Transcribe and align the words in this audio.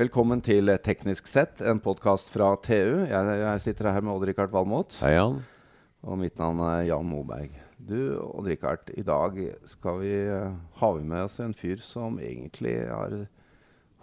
Velkommen 0.00 0.40
til 0.40 0.70
Teknisk 0.80 1.26
sett, 1.28 1.58
en 1.60 1.76
podkast 1.82 2.30
fra 2.32 2.54
TU. 2.64 3.02
Jeg, 3.04 3.32
jeg, 3.36 3.60
sitter 3.60 3.90
her 3.92 4.00
med 4.00 4.14
Odd-Rikard 4.14 4.48
Valmot. 4.54 4.94
Hei, 5.02 5.10
Jan. 5.12 5.34
Og 6.08 6.16
mitt 6.16 6.40
navn 6.40 6.62
er 6.64 6.86
Jan 6.88 7.04
Moberg. 7.04 7.58
Du, 7.76 8.16
Odd-Rikard, 8.22 8.88
i 8.96 9.04
dag 9.04 9.36
skal 9.68 10.00
vi, 10.00 10.14
uh, 10.30 10.56
har 10.80 10.94
vi 10.96 11.04
med 11.04 11.26
oss 11.26 11.36
en 11.44 11.52
fyr 11.52 11.82
som 11.84 12.16
egentlig 12.16 12.78
har 12.88 13.12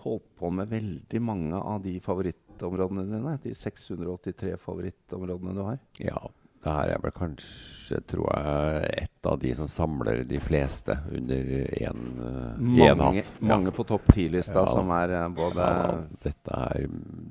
holdt 0.03 0.27
på 0.37 0.51
med 0.53 0.69
veldig 0.69 1.23
mange 1.31 1.57
av 1.57 1.81
de 1.87 1.95
favorittområdene 2.05 3.07
dine. 3.15 3.33
De 3.47 3.55
683 3.57 4.53
favorittområdene 4.67 5.57
du 5.57 5.63
har. 5.65 5.81
Ja, 5.97 6.21
det 6.63 6.73
her 6.73 6.91
er 6.95 7.01
vel 7.03 7.13
kanskje, 7.15 8.01
tror 8.09 8.27
jeg, 8.33 8.91
et 9.03 9.29
av 9.29 9.39
de 9.41 9.53
som 9.59 9.69
samler 9.71 10.23
de 10.27 10.39
fleste 10.43 10.95
under 11.13 11.49
én 11.77 12.05
uh, 12.19 13.01
hatt. 13.03 13.33
Mange 13.45 13.73
på 13.75 13.85
topp 13.87 14.09
ti-lista 14.15 14.63
ja. 14.63 14.69
som 14.71 14.91
er 14.97 15.15
uh, 15.15 15.25
både 15.37 15.67
ja, 15.67 15.97
dette, 16.25 16.61
er, 16.61 16.87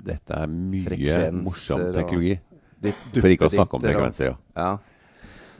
dette, 0.07 0.41
er, 0.41 0.51
mye 0.51 1.23
morsom 1.35 1.89
teknologi. 1.95 2.37
For 3.17 3.33
ikke 3.33 3.49
å 3.49 3.57
snakke 3.57 3.79
om 3.79 3.83
frekvenser. 3.83 4.31
Ja. 4.31 4.37
ja. 4.61 4.69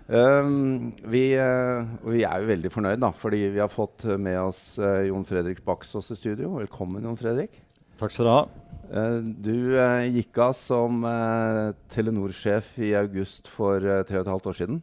Um, 0.08 0.94
vi, 1.12 1.34
uh, 1.36 1.84
vi, 2.08 2.22
er 2.24 2.40
jo 2.40 2.48
veldig 2.54 2.70
fornøyd, 2.72 3.02
da, 3.04 3.12
fordi 3.12 3.42
vi 3.52 3.60
har 3.60 3.72
fått 3.72 4.06
med 4.16 4.40
oss 4.40 4.78
uh, 4.80 5.04
Jon 5.04 5.28
Fredrik 5.28 5.60
Baksås 5.68 6.14
i 6.16 6.20
studio. 6.20 6.54
Velkommen, 6.62 7.04
Jon 7.04 7.20
Fredrik. 7.20 7.60
Takk 7.98 8.14
skal 8.14 8.28
du 8.28 8.30
ha. 8.30 8.42
Uh, 8.88 9.24
du 9.26 9.56
uh, 9.74 10.06
gikk 10.14 10.38
av 10.38 10.52
som 10.54 11.02
uh, 11.02 11.74
Telenor-sjef 11.90 12.76
i 12.86 12.92
august 13.00 13.50
for 13.50 13.82
tre 13.82 14.20
og 14.20 14.22
et 14.22 14.30
halvt 14.30 14.50
år 14.52 14.58
siden. 14.60 14.78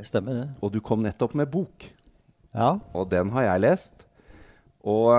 Stemmer, 0.00 0.38
det. 0.40 0.46
Og 0.64 0.72
du 0.72 0.78
kom 0.84 1.04
nettopp 1.04 1.34
med 1.36 1.50
bok. 1.52 1.84
Ja. 2.56 2.78
Og 2.96 3.10
den 3.12 3.34
har 3.34 3.44
jeg 3.50 3.64
lest. 3.66 4.06
Og 4.86 5.10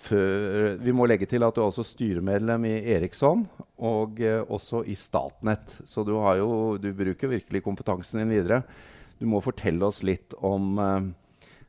før, 0.00 0.76
vi 0.80 0.92
må 0.96 1.04
legge 1.04 1.26
til 1.28 1.44
at 1.44 1.52
du 1.52 1.60
er 1.60 1.68
også 1.68 1.84
styremedlem 1.84 2.64
i 2.64 2.76
Eriksson 2.94 3.42
og 3.76 4.22
også 4.48 4.80
i 4.88 4.96
Statnett. 4.96 5.74
Så 5.84 6.00
du, 6.08 6.14
jo, 6.38 6.78
du, 6.80 6.88
bruker 6.96 7.28
virkelig 7.28 7.60
kompetansen 7.66 8.22
din 8.22 8.32
videre. 8.32 8.62
Du 9.20 9.26
må 9.28 9.42
fortelle 9.44 9.84
oss 9.84 10.00
litt 10.06 10.32
om 10.40 10.80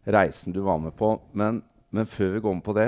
reisen 0.08 0.56
du 0.56 0.62
var 0.64 0.80
med 0.80 0.96
på. 0.96 1.18
Men, 1.36 1.60
men 1.92 2.08
før 2.08 2.38
vi 2.38 2.46
går 2.48 2.58
med 2.62 2.66
på 2.70 2.78
det 2.80 2.88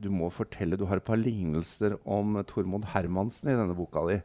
du 0.00 0.10
må 0.12 0.28
fortelle, 0.32 0.78
du 0.78 0.86
har 0.90 1.00
et 1.00 1.06
par 1.06 1.18
lignelser 1.20 1.96
om 2.04 2.36
Tormod 2.48 2.88
Hermansen 2.92 3.52
i 3.52 3.56
denne 3.56 3.76
boka 3.76 4.04
di. 4.10 4.18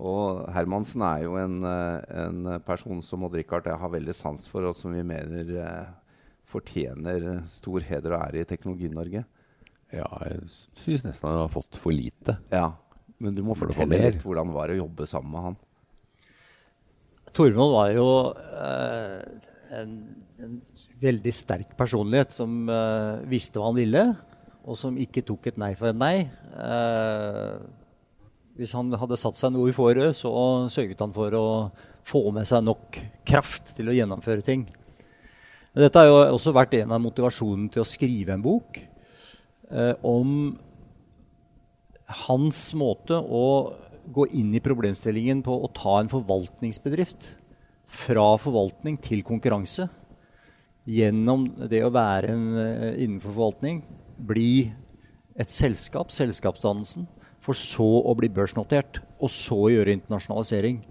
Og 0.00 0.44
Hermansen 0.54 1.02
er 1.04 1.24
jo 1.24 1.34
en, 1.40 1.62
eh, 1.66 2.24
en 2.24 2.60
person 2.64 3.02
som 3.04 3.24
Odd 3.26 3.36
Rikard 3.40 3.66
jeg 3.68 3.80
har 3.80 3.92
veldig 3.92 4.14
sans 4.14 4.46
for, 4.48 4.68
og 4.68 4.76
som 4.76 4.94
vi 4.94 5.02
mener 5.04 5.50
eh, 5.60 5.90
fortjener 6.50 7.44
stor 7.52 7.84
heder 7.86 8.14
og 8.14 8.26
ære 8.28 8.44
i 8.44 8.48
Teknologi-Norge. 8.48 9.24
Ja, 9.90 10.06
jeg 10.28 10.46
syns 10.84 11.04
nesten 11.06 11.28
han 11.28 11.42
har 11.42 11.52
fått 11.52 11.78
for 11.78 11.94
lite. 11.94 12.38
Ja, 12.52 12.72
Men 13.20 13.34
du 13.36 13.42
må 13.44 13.52
fortelle 13.58 13.98
litt 14.00 14.22
hvordan 14.24 14.48
det 14.48 14.56
var 14.56 14.70
å 14.72 14.78
jobbe 14.78 15.06
sammen 15.08 15.34
med 15.34 15.46
han. 15.48 15.56
Tormod 17.36 17.74
var 17.74 17.90
jo 17.92 18.06
eh, 18.32 19.18
en, 19.76 19.92
en, 20.40 20.56
veldig 21.00 21.32
sterk 21.32 21.74
personlighet 21.78 22.32
som 22.34 22.64
eh, 22.68 23.20
visste 23.30 23.60
hva 23.60 23.70
han 23.70 23.78
ville 23.78 24.04
og 24.64 24.76
som 24.78 24.98
ikke 25.00 25.24
tok 25.26 25.50
et 25.50 25.60
nei 25.60 25.72
for 25.78 25.90
et 25.90 25.98
nei. 25.98 26.16
Eh, 26.26 27.54
hvis 28.60 28.74
han 28.76 28.92
hadde 29.00 29.18
satt 29.20 29.38
seg 29.38 29.54
noe 29.54 29.70
i 29.70 29.74
forrød, 29.76 30.12
så 30.16 30.30
sørget 30.72 31.00
han 31.00 31.14
for 31.16 31.36
å 31.38 31.46
få 32.06 32.26
med 32.34 32.48
seg 32.48 32.64
nok 32.66 32.98
kraft 33.28 33.74
til 33.76 33.90
å 33.90 33.96
gjennomføre 33.96 34.44
ting. 34.44 34.66
Dette 35.76 36.02
har 36.02 36.08
jo 36.08 36.18
også 36.34 36.52
vært 36.52 36.74
en 36.80 36.96
av 36.96 37.02
motivasjonene 37.02 37.70
til 37.72 37.84
å 37.84 37.88
skrive 37.88 38.34
en 38.34 38.42
bok 38.42 38.80
eh, 39.70 39.94
om 40.02 40.58
hans 42.26 42.64
måte 42.74 43.14
å 43.14 43.44
gå 44.10 44.26
inn 44.34 44.50
i 44.56 44.62
problemstillingen 44.62 45.44
på 45.46 45.54
å 45.54 45.70
ta 45.76 46.00
en 46.00 46.10
forvaltningsbedrift 46.10 47.28
fra 47.90 48.26
forvaltning 48.40 48.98
til 49.02 49.22
konkurranse 49.26 49.86
gjennom 50.90 51.46
det 51.70 51.82
å 51.84 51.92
være 51.94 52.32
en, 52.34 52.46
uh, 52.56 52.90
innenfor 52.96 53.34
forvaltning 53.34 53.82
bli 54.26 54.70
et 55.40 55.52
selskap, 55.52 56.12
selskapsdannelsen, 56.12 57.08
for 57.40 57.56
så 57.56 57.88
å 58.04 58.14
bli 58.18 58.28
børsnotert, 58.32 59.00
og 59.20 59.32
så 59.32 59.70
gjøre 59.72 59.94
internasjonalisering. 59.96 60.82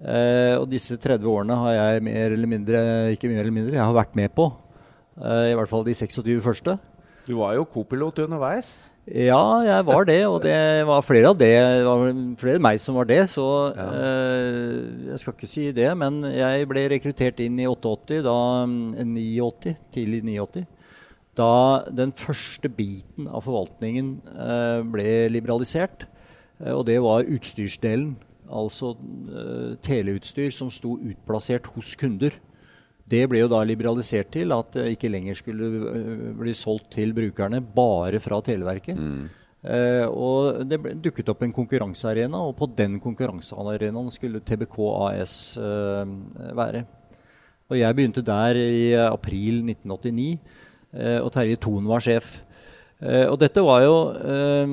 Eh, 0.00 0.56
og 0.56 0.66
disse 0.72 0.96
30 0.96 1.28
årene 1.28 1.56
har 1.60 1.74
jeg 1.76 2.04
mer 2.06 2.32
eller 2.32 2.48
mindre 2.48 2.78
ikke 3.12 3.28
mer 3.28 3.42
eller 3.44 3.54
mindre, 3.54 3.76
jeg 3.76 3.84
har 3.84 3.96
vært 3.96 4.16
med 4.18 4.32
på. 4.34 4.48
Eh, 5.20 5.50
I 5.52 5.56
hvert 5.58 5.70
fall 5.70 5.84
de 5.86 5.94
26 5.94 6.40
første. 6.44 6.78
Du 7.28 7.36
var 7.38 7.54
jo 7.58 7.66
kopilot 7.68 8.22
underveis? 8.24 8.70
Ja, 9.10 9.60
jeg 9.64 9.84
var 9.88 10.04
det. 10.06 10.20
Og 10.28 10.42
det 10.44 10.86
var 10.86 11.02
flere 11.02 11.30
av 11.32 11.38
det. 11.38 11.52
Det 11.56 11.86
var 11.86 12.02
flere 12.40 12.58
enn 12.58 12.64
meg 12.64 12.80
som 12.82 12.98
var 12.98 13.08
det. 13.08 13.22
Så 13.32 13.44
ja. 13.74 13.86
eh, 13.96 14.74
jeg 15.10 15.22
skal 15.22 15.34
ikke 15.34 15.50
si 15.50 15.70
det. 15.76 15.88
Men 15.98 16.20
jeg 16.30 16.68
ble 16.70 16.86
rekruttert 16.92 17.40
inn 17.42 17.58
i 17.60 17.68
88, 17.68 18.20
da 18.26 18.36
89, 18.66 19.00
mm, 19.02 19.80
tidlig 19.94 20.22
89 20.26 20.66
da 21.38 21.84
den 21.94 22.12
første 22.16 22.68
biten 22.72 23.28
av 23.30 23.44
forvaltningen 23.46 24.16
eh, 24.34 24.80
ble 24.90 25.12
liberalisert. 25.32 26.06
Eh, 26.58 26.72
og 26.74 26.84
det 26.88 26.98
var 27.04 27.28
utstyrsdelen, 27.28 28.16
altså 28.50 28.94
eh, 28.94 29.74
teleutstyr 29.86 30.50
som 30.54 30.72
sto 30.74 30.96
utplassert 30.98 31.70
hos 31.76 31.94
kunder. 31.98 32.34
Det 33.10 33.24
ble 33.30 33.42
jo 33.42 33.50
da 33.50 33.62
liberalisert 33.66 34.30
til 34.34 34.54
at 34.54 34.74
det 34.76 34.92
ikke 34.94 35.10
lenger 35.10 35.38
skulle 35.38 36.34
bli 36.38 36.54
solgt 36.54 36.92
til 36.94 37.14
brukerne 37.16 37.62
bare 37.62 38.20
fra 38.22 38.38
Televerket. 38.46 38.98
Mm. 38.98 39.28
Eh, 39.60 40.06
og 40.08 40.62
det 40.64 40.78
ble, 40.80 40.94
dukket 41.04 41.28
opp 41.32 41.42
en 41.44 41.52
konkurransearena, 41.52 42.38
og 42.48 42.54
på 42.56 42.70
den 42.78 42.96
konkurransearenaen 43.02 44.08
skulle 44.14 44.40
TBK 44.40 44.78
AS 45.10 45.34
eh, 45.60 46.14
være. 46.56 46.86
Og 47.70 47.78
jeg 47.78 47.96
begynte 47.96 48.24
der 48.26 48.58
i 48.58 48.94
april 48.98 49.60
1989. 49.62 50.38
Eh, 50.94 51.18
og 51.22 51.30
Terje 51.34 51.58
Thon 51.60 51.86
var 51.88 52.02
sjef. 52.04 52.40
Eh, 53.00 53.26
og 53.30 53.38
dette 53.40 53.62
var 53.64 53.84
jo 53.84 53.94
eh, 54.12 54.72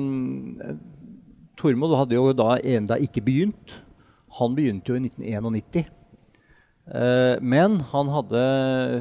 Tormod 1.58 1.94
hadde 1.98 2.18
jo 2.18 2.32
da 2.36 2.56
enda 2.58 2.98
ikke 3.02 3.24
begynt. 3.24 3.78
Han 4.38 4.58
begynte 4.58 4.92
jo 4.92 4.98
i 4.98 5.06
1991. 5.06 5.94
Men 7.44 7.74
han 7.90 8.08
hadde 8.08 8.42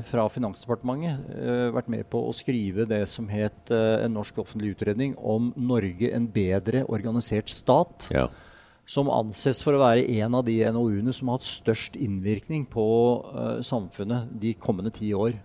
fra 0.10 0.26
Finansdepartementet 0.28 1.30
vært 1.72 1.88
med 1.88 2.10
på 2.12 2.20
å 2.20 2.34
skrive 2.36 2.84
det 2.90 3.06
som 3.08 3.30
het 3.32 3.72
en 3.72 4.12
norsk 4.12 4.42
offentlig 4.44 4.74
utredning 4.74 5.14
om 5.16 5.54
Norge 5.56 6.10
en 6.12 6.26
bedre 6.28 6.82
organisert 6.92 7.48
stat. 7.54 8.10
Ja. 8.12 8.26
Som 8.84 9.08
anses 9.08 9.64
for 9.64 9.78
å 9.78 9.84
være 9.86 10.04
en 10.18 10.36
av 10.36 10.44
de 10.50 10.58
NOU-ene 10.68 11.16
som 11.16 11.32
har 11.32 11.40
hatt 11.40 11.48
størst 11.48 11.96
innvirkning 11.96 12.66
på 12.68 12.90
samfunnet 13.64 14.36
de 14.36 14.52
kommende 14.60 14.92
ti 14.98 15.14
år. 15.16 15.38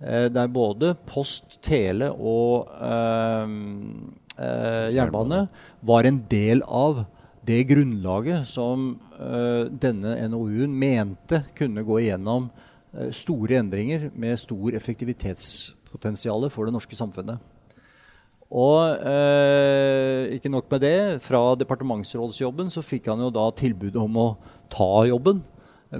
Eh, 0.00 0.28
der 0.28 0.50
både 0.50 0.94
post, 1.06 1.60
tele 1.62 2.10
og 2.10 2.66
eh, 2.82 3.54
eh, 4.42 4.88
jernbane 4.96 5.44
var 5.86 6.08
en 6.08 6.18
del 6.30 6.64
av 6.66 7.04
det 7.44 7.60
grunnlaget 7.68 8.48
som 8.48 8.94
denne 9.14 10.14
NOU-en 10.32 10.72
mente 10.80 11.42
kunne 11.54 11.84
gå 11.84 11.98
igjennom 12.00 12.46
store 13.12 13.58
endringer 13.60 14.06
med 14.16 14.40
stor 14.40 14.72
effektivitetspotensial 14.78 16.48
for 16.48 16.64
det 16.64 16.72
norske 16.72 16.96
samfunnet. 16.96 17.36
Og 18.54 19.00
eh, 19.02 20.34
ikke 20.36 20.52
nok 20.52 20.68
med 20.70 20.84
det, 20.84 20.98
fra 21.24 21.40
departementsrådsjobben 21.58 22.70
så 22.72 22.84
fikk 22.86 23.08
han 23.10 23.22
jo 23.24 23.32
da 23.34 23.48
tilbud 23.56 23.96
om 23.98 24.20
å 24.20 24.28
ta 24.72 25.04
jobben 25.08 25.42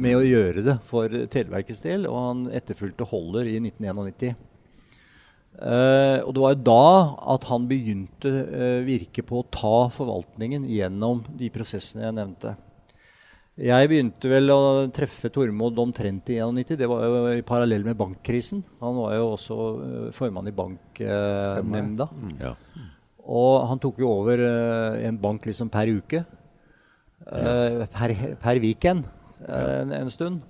med 0.00 0.16
å 0.18 0.24
gjøre 0.24 0.64
det 0.64 0.78
for 0.88 1.12
Televerkets 1.30 1.82
del, 1.84 2.08
og 2.10 2.18
han 2.18 2.42
etterfulgte 2.54 3.06
Holder 3.10 3.48
i 3.50 3.58
1991. 3.60 4.36
Uh, 5.54 5.70
eh, 5.70 6.18
og 6.24 6.34
det 6.34 6.42
var 6.42 6.54
jo 6.54 6.62
da 6.66 6.86
at 7.36 7.44
han 7.46 7.66
begynte 7.70 8.30
uh, 8.30 8.80
virke 8.86 9.22
på 9.26 9.38
å 9.38 9.48
ta 9.54 9.88
forvaltningen 9.94 10.66
gjennom 10.66 11.22
de 11.38 11.50
prosessene 11.54 12.08
jeg 12.08 12.16
nevnte. 12.16 12.56
Jeg 13.54 13.86
begynte 13.86 14.30
vel 14.32 14.50
å 14.50 14.62
treffe 14.90 15.30
Tormod 15.30 15.78
omtrent 15.78 16.32
i 16.34 16.40
91. 16.42 16.74
Det 16.80 16.88
var 16.90 17.04
jo 17.06 17.20
i 17.36 17.44
parallell 17.46 17.84
med 17.86 17.94
bankkrisen. 18.00 18.64
Han 18.80 18.98
var 18.98 19.14
jo 19.14 19.28
også 19.36 19.58
uh, 19.78 20.08
formann 20.16 20.50
i 20.50 20.56
banknemnda. 20.56 22.08
Uh, 22.10 22.24
mm, 22.24 22.38
ja. 22.42 22.54
Og 23.24 23.52
han 23.70 23.80
tok 23.80 24.02
jo 24.02 24.10
over 24.10 24.42
en 24.44 25.16
bank 25.16 25.46
liksom 25.48 25.70
per 25.72 25.88
uke. 25.88 26.26
per, 27.24 28.12
per 28.36 28.58
weekend 28.60 29.06
en, 29.48 29.92
en, 29.92 30.10
stund. 30.12 30.42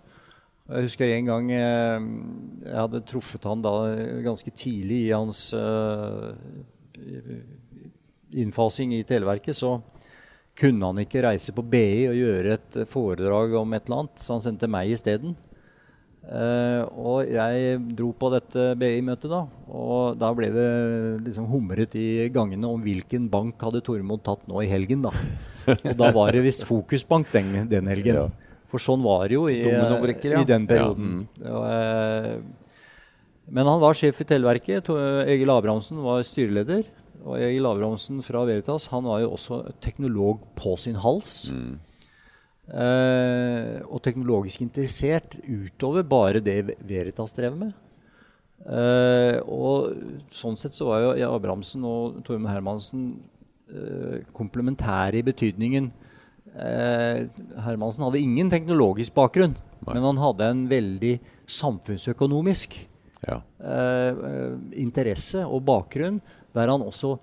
Jeg 0.69 0.87
husker 0.87 1.11
en 1.13 1.29
gang 1.29 1.51
eh, 1.53 2.07
jeg 2.65 2.79
hadde 2.79 3.03
truffet 3.09 3.49
han 3.49 3.65
da 3.65 3.75
ganske 4.25 4.53
tidlig 4.57 5.03
i 5.09 5.13
hans 5.13 5.51
uh, 5.53 6.33
innfasing 8.33 8.95
i 8.97 9.03
Televerket. 9.07 9.57
Så 9.57 9.77
kunne 10.57 10.93
han 10.93 11.03
ikke 11.03 11.25
reise 11.27 11.53
på 11.55 11.65
BI 11.67 12.07
og 12.09 12.21
gjøre 12.21 12.55
et 12.57 12.79
foredrag 12.91 13.59
om 13.59 13.75
et 13.75 13.89
eller 13.89 14.05
annet, 14.05 14.23
så 14.23 14.37
han 14.37 14.45
sendte 14.45 14.71
meg 14.71 14.95
isteden. 14.95 15.35
Uh, 16.25 16.89
og 16.97 17.29
jeg 17.29 17.77
dro 17.99 18.09
på 18.17 18.31
dette 18.33 18.71
BI-møtet, 18.81 19.29
da. 19.29 19.43
Og 19.69 20.17
da 20.17 20.31
ble 20.37 20.49
det 20.55 20.69
liksom 21.27 21.51
humret 21.51 21.97
i 22.01 22.31
gangene 22.33 22.71
om 22.71 22.81
hvilken 22.81 23.27
bank 23.33 23.61
hadde 23.61 23.83
Tormod 23.85 24.25
tatt 24.25 24.47
nå 24.49 24.63
i 24.65 24.71
helgen, 24.71 25.05
da. 25.05 25.13
Og 25.75 25.95
da 25.97 26.11
var 26.13 26.33
det 26.33 26.43
visst 26.45 26.65
Fokusbank 26.69 27.31
den, 27.33 27.53
den 27.69 27.89
helgen. 27.89 28.23
Ja. 28.23 28.54
For 28.75 28.83
sånn 28.83 29.05
var 29.05 29.29
det 29.31 29.39
jo 29.39 29.47
i, 29.47 29.61
ja. 29.63 30.03
i 30.43 30.47
den 30.49 30.67
perioden. 30.67 31.25
Og, 31.47 31.65
eh, 31.71 32.35
men 33.55 33.69
han 33.71 33.79
var 33.79 33.95
sjef 33.95 34.19
i 34.25 34.27
Televerket. 34.27 34.91
Egil 35.31 35.53
Abrahamsen 35.55 36.01
var 36.03 36.25
styreleder. 36.27 36.83
Og 37.25 37.39
Egil 37.39 37.67
Abrahamsen 37.69 38.21
fra 38.25 38.43
Veritas 38.49 38.89
han 38.93 39.07
var 39.07 39.23
jo 39.23 39.33
også 39.37 39.63
teknolog 39.85 40.43
på 40.59 40.75
sin 40.81 40.99
hals. 41.01 41.37
Eh, 42.65 43.81
og 43.85 44.01
teknologisk 44.05 44.65
interessert 44.65 45.37
utover 45.45 46.05
bare 46.09 46.41
det 46.45 46.59
Veritas 46.81 47.37
drev 47.37 47.57
med. 47.61 47.75
Eh, 48.65 49.39
og 49.45 49.93
sånn 50.33 50.57
sett 50.57 50.77
så 50.77 50.89
var 50.89 51.03
jo 51.03 51.11
ja, 51.21 51.29
Abrahamsen 51.33 51.85
og 51.85 52.23
Tormund 52.25 52.49
Hermansen 52.49 53.09
eh, 53.69 54.23
komplementære 54.37 55.21
i 55.21 55.27
betydningen 55.27 55.91
eh, 56.55 57.27
Hermansen 57.67 58.05
hadde 58.07 58.23
ingen 58.23 58.51
teknologisk 58.53 59.15
bakgrunn, 59.17 59.55
Nei. 59.85 59.95
men 59.95 60.03
han 60.11 60.21
hadde 60.23 60.51
en 60.51 60.65
veldig 60.71 61.15
samfunnsøkonomisk 61.51 62.77
Ja. 63.27 63.41
eh, 63.61 64.11
eh, 64.13 64.57
interesse 64.83 65.45
og 65.47 65.65
bakgrunn, 65.65 66.21
der 66.55 66.69
han 66.69 66.83
også 66.85 67.17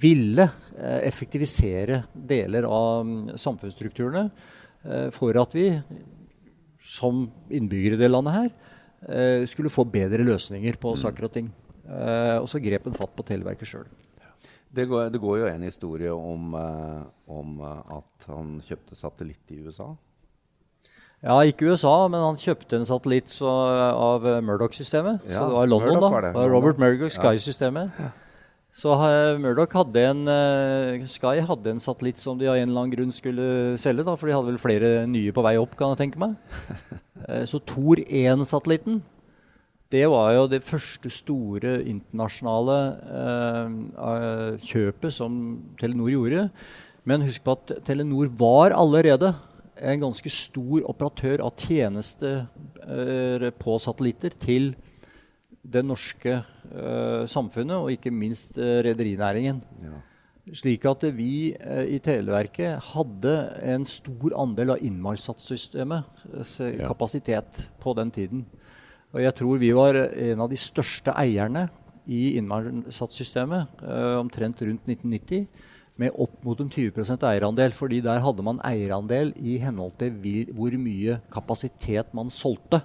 ville 0.00 0.48
eh, 0.78 1.00
effektivisere 1.08 2.02
deler 2.14 2.64
av 2.64 3.04
mm, 3.04 3.34
samfunnsstrukturene 3.38 4.30
eh, 4.84 5.10
for 5.14 5.36
at 5.40 5.54
vi 5.54 5.68
som 6.84 7.26
innbyggere 7.50 7.96
i 7.96 8.02
det 8.02 8.10
landet 8.10 8.34
her 8.36 8.48
eh, 9.08 9.44
skulle 9.48 9.72
få 9.72 9.84
bedre 9.88 10.24
løsninger 10.24 10.76
på 10.80 10.96
saker 11.00 11.28
og 11.28 11.32
ting. 11.36 11.52
Eh, 11.84 12.38
og 12.40 12.48
så 12.48 12.60
grep 12.64 12.88
han 12.88 12.96
fatt 12.96 13.14
på 13.16 13.24
Televerket 13.28 13.68
sjøl. 13.70 13.86
Det 14.74 14.88
går, 14.90 15.12
det 15.14 15.20
går 15.22 15.38
jo 15.42 15.46
en 15.50 15.62
historie 15.62 16.12
om, 16.14 16.50
eh, 16.58 17.04
om 17.30 17.60
eh, 17.62 17.94
at 17.98 18.26
han 18.30 18.56
kjøpte 18.66 18.98
satellitt 18.98 19.54
i 19.54 19.60
USA. 19.62 19.92
Ja, 21.24 21.38
ikke 21.40 21.70
USA, 21.70 21.94
men 22.12 22.20
han 22.20 22.36
kjøpte 22.36 22.80
en 22.80 22.88
satellitt 22.88 23.30
så, 23.32 23.48
av 23.48 24.26
eh, 24.28 24.42
Murdoch-systemet. 24.44 25.22
Ja, 25.30 25.38
så 25.38 25.46
det 25.48 25.56
var 25.56 25.70
London, 25.70 25.94
Murdoch 25.94 26.04
da. 26.04 26.12
var 26.16 26.26
det. 26.26 26.34
Var 26.36 26.52
Robert 26.52 26.82
Murdoch 26.82 27.14
Sky-systemet. 27.14 28.04
Så 28.74 28.90
uh, 28.98 29.38
Murdoch 29.38 29.70
hadde 29.78 30.02
en 30.02 30.26
uh, 30.26 31.04
Sky 31.06 31.38
hadde 31.46 31.70
en 31.70 31.82
satellitt 31.82 32.18
som 32.18 32.40
de 32.40 32.48
av 32.50 32.56
en 32.58 32.66
eller 32.66 32.80
annen 32.80 32.94
grunn 32.96 33.14
skulle 33.14 33.78
selge, 33.78 34.02
da, 34.02 34.16
for 34.18 34.26
de 34.26 34.34
hadde 34.34 34.50
vel 34.50 34.58
flere 34.58 34.90
nye 35.06 35.30
på 35.34 35.44
vei 35.46 35.54
opp, 35.60 35.76
kan 35.78 35.94
jeg 35.94 36.00
tenke 36.02 36.18
meg. 36.18 36.34
uh, 37.22 37.44
så 37.50 37.62
Thor 37.62 38.02
1-satellitten, 38.02 38.98
det 39.92 40.06
var 40.10 40.32
jo 40.34 40.46
det 40.50 40.62
første 40.64 41.10
store 41.12 41.76
internasjonale 41.86 42.78
eh, 43.20 43.74
eh, 44.08 44.64
kjøpet 44.64 45.12
som 45.14 45.36
Telenor 45.80 46.10
gjorde. 46.10 46.46
Men 47.04 47.26
husk 47.26 47.44
på 47.44 47.52
at 47.58 47.74
Telenor 47.84 48.30
var 48.40 48.74
allerede 48.74 49.34
en 49.84 50.00
ganske 50.06 50.30
stor 50.30 50.86
operatør 50.88 51.42
av 51.44 51.52
tjenester 51.60 52.46
eh, 52.86 53.50
på 53.60 53.76
satellitter 53.82 54.34
til 54.40 54.72
det 55.64 55.84
norske 55.84 56.32
eh, 56.40 57.22
samfunnet, 57.30 57.76
og 57.76 57.92
ikke 57.94 58.12
minst 58.12 58.58
eh, 58.60 58.80
rederinæringen. 58.86 59.62
Ja. 59.84 60.00
Slik 60.52 60.84
at 60.88 61.06
vi 61.16 61.54
eh, 61.56 61.86
i 61.96 62.00
Televerket 62.04 62.90
hadde 62.92 63.36
en 63.64 63.86
stor 63.88 64.34
andel 64.42 64.74
av 64.76 64.82
innmarkssatssystemets 64.84 66.58
Ja. 66.60 66.88
kapasitet 66.88 67.66
på 67.80 67.94
den 67.96 68.10
tiden. 68.12 68.44
Og 69.14 69.22
jeg 69.22 69.34
tror 69.38 69.60
vi 69.62 69.70
var 69.76 69.96
en 69.96 70.42
av 70.42 70.50
de 70.50 70.58
største 70.58 71.14
eierne 71.14 71.68
i 72.10 72.34
innmarsatssystemet 72.40 73.84
eh, 73.86 74.16
omtrent 74.18 74.62
rundt 74.66 74.90
1990. 74.90 75.46
Med 76.02 76.16
opp 76.18 76.40
mot 76.42 76.58
en 76.58 76.72
20% 76.74 77.22
eierandel, 77.28 77.70
fordi 77.70 78.00
der 78.02 78.18
hadde 78.18 78.42
man 78.42 78.58
eierandel 78.66 79.30
i 79.38 79.60
henhold 79.62 79.94
til 80.00 80.16
hvor 80.50 80.74
mye 80.74 81.20
kapasitet 81.30 82.10
man 82.18 82.32
solgte. 82.34 82.82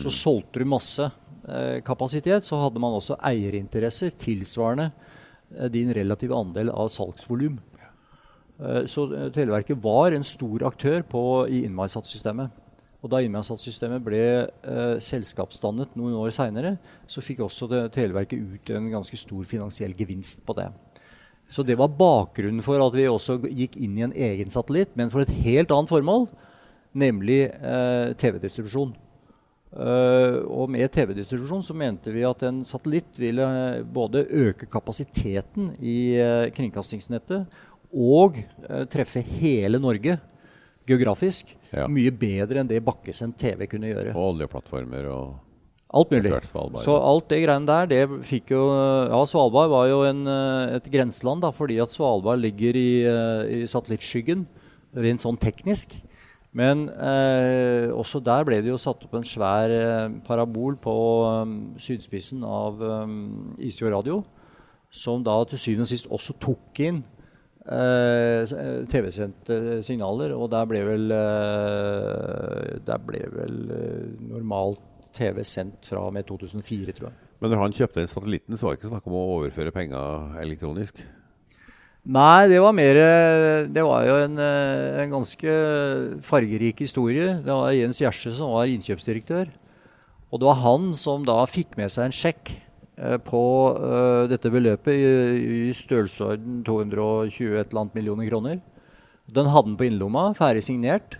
Så 0.00 0.12
solgte 0.12 0.60
du 0.60 0.68
masse 0.68 1.08
eh, 1.48 1.80
kapasitet, 1.84 2.44
så 2.44 2.60
hadde 2.60 2.80
man 2.80 2.96
også 2.96 3.16
eierinteresser 3.16 4.12
tilsvarende 4.20 4.90
eh, 5.56 5.68
din 5.72 5.92
relative 5.96 6.36
andel 6.36 6.72
av 6.72 6.92
salgsvolum. 6.92 7.58
Eh, 8.60 8.84
så 8.86 9.06
eh, 9.08 9.28
Televerket 9.34 9.80
var 9.82 10.12
en 10.12 10.24
stor 10.26 10.68
aktør 10.68 11.04
på, 11.08 11.24
i 11.48 11.64
innmarkssatssystemet. 11.66 12.61
Og 13.02 13.10
da 13.10 13.18
innmarkssatssystemet 13.22 14.02
ble 14.06 14.22
eh, 14.22 14.96
selskapsdannet 15.02 15.96
noen 15.98 16.14
år 16.20 16.30
seinere, 16.34 16.76
så 17.10 17.22
fikk 17.24 17.42
også 17.42 17.66
det, 17.70 17.82
Televerket 17.96 18.38
ut 18.38 18.72
en 18.76 18.86
ganske 18.92 19.18
stor 19.18 19.42
finansiell 19.48 19.96
gevinst 19.98 20.44
på 20.46 20.54
det. 20.58 20.68
Så 21.52 21.66
det 21.66 21.76
var 21.76 21.92
bakgrunnen 21.98 22.62
for 22.64 22.80
at 22.80 22.94
vi 22.96 23.08
også 23.10 23.40
gikk 23.50 23.74
inn 23.76 23.98
i 23.98 24.06
en 24.06 24.14
egen 24.14 24.52
satellitt, 24.52 24.94
men 24.96 25.10
for 25.12 25.24
et 25.24 25.34
helt 25.42 25.74
annet 25.74 25.90
formål, 25.90 26.28
nemlig 26.94 27.42
eh, 27.50 28.12
TV-distribusjon. 28.22 28.94
Uh, 29.72 30.44
og 30.52 30.66
med 30.68 30.90
TV-distribusjon 30.92 31.62
så 31.64 31.72
mente 31.72 32.12
vi 32.12 32.26
at 32.28 32.42
en 32.44 32.58
satellitt 32.68 33.16
ville 33.16 33.40
eh, 33.40 33.84
både 33.88 34.26
øke 34.28 34.66
kapasiteten 34.68 35.70
i 35.80 36.18
uh, 36.20 36.50
kringkastingsnettet 36.52 37.46
og 37.88 38.36
uh, 38.66 38.82
treffe 38.92 39.22
hele 39.24 39.80
Norge 39.80 40.18
geografisk 40.86 41.56
Ja. 41.72 41.86
mye 41.88 42.10
bedre 42.10 42.60
enn 42.60 42.68
det 42.68 42.84
bakkesendt 42.84 43.38
TV 43.38 43.66
kunne 43.66 43.92
gjøre. 43.92 44.14
Og 44.14 44.34
oljeplattformer 44.34 45.08
og 45.10 45.34
Alt 45.92 46.08
mulig. 46.08 46.30
Så 46.80 46.94
alt 46.96 47.28
det 47.28 47.42
greiene 47.44 47.66
der, 47.68 47.86
det 47.86 48.24
fikk 48.24 48.54
jo 48.54 48.62
Ja, 49.12 49.18
Svalbard 49.28 49.68
var 49.68 49.88
jo 49.90 50.02
en, 50.08 50.26
eh, 50.26 50.76
et 50.76 50.90
grenseland, 50.90 51.42
da, 51.42 51.50
fordi 51.50 51.76
at 51.82 51.90
Svalbard 51.90 52.40
ligger 52.40 52.72
i, 52.74 53.04
eh, 53.04 53.60
i 53.60 53.66
satellittskyggen, 53.68 54.46
rent 54.96 55.20
sånn 55.20 55.36
teknisk. 55.36 55.92
Men 56.52 56.88
eh, 56.88 57.88
også 57.92 58.22
der 58.24 58.44
ble 58.44 58.60
det 58.62 58.68
jo 58.68 58.76
satt 58.80 59.04
opp 59.04 59.14
en 59.14 59.24
svær 59.24 59.72
eh, 59.72 60.08
parabol 60.24 60.76
på 60.76 60.94
um, 61.42 61.74
sydspissen 61.80 62.42
av 62.44 62.80
um, 62.80 63.54
Isfjord 63.58 63.92
Radio, 63.92 64.24
som 64.92 65.22
da 65.24 65.44
til 65.44 65.58
syvende 65.58 65.82
og 65.82 65.88
sist 65.88 66.08
også 66.12 66.36
tok 66.40 66.80
inn 66.80 67.00
eh, 67.00 67.00
eh, 67.00 67.11
TV-sendte 67.62 69.78
signaler, 69.86 70.32
og 70.34 70.48
der 70.50 70.66
ble 70.66 70.80
vel 70.82 71.12
eh, 71.14 72.72
Der 72.82 72.98
ble 73.06 73.20
vel 73.30 73.70
eh, 73.70 74.08
normalt 74.32 74.82
TV 75.14 75.44
sendt 75.46 75.86
fra 75.86 76.08
og 76.08 76.14
med 76.16 76.26
2004, 76.26 76.94
tror 76.96 77.10
jeg. 77.10 77.16
Men 77.42 77.52
når 77.52 77.62
han 77.62 77.74
kjøpte 77.76 78.00
den 78.00 78.10
satellitten, 78.10 78.56
så 78.56 78.66
var 78.66 78.74
det 78.74 78.80
ikke 78.80 78.92
snakk 78.94 79.06
om 79.10 79.18
å 79.18 79.28
overføre 79.36 79.74
penger 79.74 80.38
elektronisk? 80.42 81.02
Nei, 82.02 82.48
det 82.50 82.58
var 82.58 82.74
mer 82.74 82.98
eh, 82.98 83.68
Det 83.70 83.82
var 83.86 84.06
jo 84.08 84.16
en, 84.24 84.38
eh, 84.42 85.02
en 85.04 85.12
ganske 85.12 85.52
fargerik 86.26 86.82
historie. 86.82 87.36
Det 87.44 87.52
var 87.52 87.76
Jens 87.76 88.00
Gjerse 88.02 88.32
som 88.34 88.56
var 88.56 88.70
innkjøpsdirektør. 88.72 89.52
Og 90.32 90.40
det 90.40 90.48
var 90.48 90.62
han 90.64 90.90
som 90.98 91.22
da 91.28 91.38
fikk 91.46 91.76
med 91.78 91.92
seg 91.94 92.08
en 92.08 92.16
sjekk 92.16 92.50
eh, 92.50 92.58
på 93.24 93.42
eh, 93.78 94.28
dette 94.30 94.52
beløpet 94.52 94.92
i, 94.92 95.66
i 95.68 95.72
størrelsesorden 95.76 96.60
220 96.66 97.56
et 97.56 97.70
eller 97.70 97.84
annet 97.84 97.98
millioner 97.98 98.28
kroner. 98.28 98.60
Den 99.32 99.48
hadde 99.48 99.70
den 99.70 99.78
på 99.80 99.88
innerlomma, 99.88 100.30
ferdig 100.36 100.64
signert. 100.66 101.16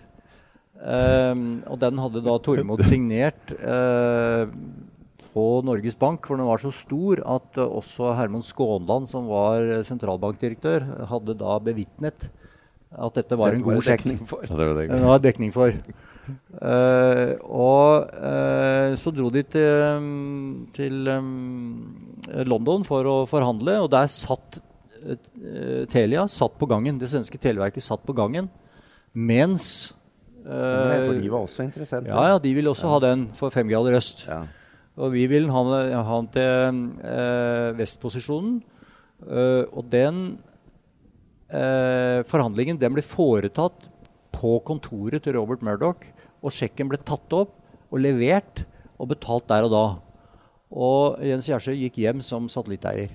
Um, 0.83 1.61
og 1.71 1.77
den 1.79 1.99
hadde 2.01 2.21
da 2.25 2.33
Tormod 2.43 2.81
signert 2.91 3.53
uh, 3.63 4.49
på 5.31 5.45
Norges 5.65 5.95
Bank, 5.99 6.27
for 6.27 6.37
den 6.37 6.49
var 6.49 6.59
så 6.61 6.73
stor 6.75 7.21
at 7.23 7.59
uh, 7.61 7.65
også 7.79 8.11
Herman 8.17 8.43
Skånland, 8.43 9.07
som 9.09 9.29
var 9.31 9.63
eh, 9.63 9.83
sentralbankdirektør, 9.87 10.85
hadde 11.09 11.37
da 11.39 11.55
bevitnet 11.63 12.27
at 12.93 13.15
dette 13.17 13.37
var 13.39 13.55
en 13.55 13.63
god 13.65 13.79
sjekk. 13.85 14.03
det 14.99 15.07
var 15.07 15.23
dekning 15.23 15.53
for. 15.55 15.73
Eh, 16.23 17.33
og 17.43 18.11
uh, 18.15 18.93
så 18.99 19.11
dro 19.11 19.27
de 19.33 19.43
til, 19.43 19.81
mm, 19.99 20.51
til 20.75 21.09
um, 21.11 21.31
London 22.47 22.85
for 22.87 23.09
å 23.09 23.17
forhandle, 23.29 23.79
og 23.83 23.89
der 23.91 24.07
satt 24.11 24.61
uh, 25.03 25.83
Telia 25.91 26.27
satt 26.31 26.55
på 26.59 26.69
gangen. 26.71 27.01
Det 27.01 27.11
svenske 27.11 27.41
televerket 27.41 27.83
satt 27.83 28.05
på 28.07 28.15
gangen 28.15 28.51
mens 29.13 29.93
Stemmer 30.43 30.97
eh, 30.97 31.05
For 31.07 31.21
de 31.21 31.29
var 31.31 31.45
også 31.45 31.63
interesserte. 31.63 32.09
ja, 32.11 32.23
ja, 32.33 32.39
de 32.41 32.51
ville 32.51 32.71
også 32.71 32.89
ha 32.91 32.99
den 32.99 33.27
for 33.37 33.53
fem 33.53 33.69
grader 33.69 33.95
øst. 33.95 34.25
Ja. 34.27 34.43
Og 34.99 35.13
vi 35.15 35.25
vil 35.31 35.47
ha, 35.49 35.61
ha 36.03 36.17
den 36.19 36.29
til 36.35 36.81
eh, 37.07 37.69
vestposisjonen. 37.79 38.57
Eh, 39.23 39.63
og 39.71 39.87
den 39.91 40.19
eh, 41.47 42.19
forhandlingen 42.27 42.81
den 42.81 42.97
ble 42.97 43.05
foretatt 43.05 43.87
på 44.43 44.57
kontoret 44.67 45.23
til 45.23 45.37
Robert 45.37 45.63
Murdoch. 45.63 46.03
Og 46.43 46.51
sjekken 46.51 46.89
ble 46.91 46.99
tatt 46.99 47.31
opp 47.35 47.55
og 47.93 48.01
levert 48.03 48.65
og 48.99 49.13
betalt 49.13 49.47
der 49.51 49.67
og 49.67 49.71
da. 49.73 49.85
Og 50.73 51.21
Jens 51.23 51.47
Gjersø 51.47 51.75
gikk 51.77 52.01
hjem 52.03 52.23
som 52.25 52.49
satellitteier. 52.51 53.13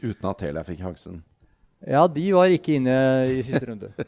Uten 0.00 0.30
at 0.30 0.40
Telia 0.40 0.62
fikk 0.64 0.84
sjansen. 0.84 1.20
Ja, 1.88 2.04
de 2.12 2.26
var 2.36 2.52
ikke 2.52 2.76
inne 2.76 2.94
i 3.32 3.42
siste 3.44 3.66
runde. 3.70 3.92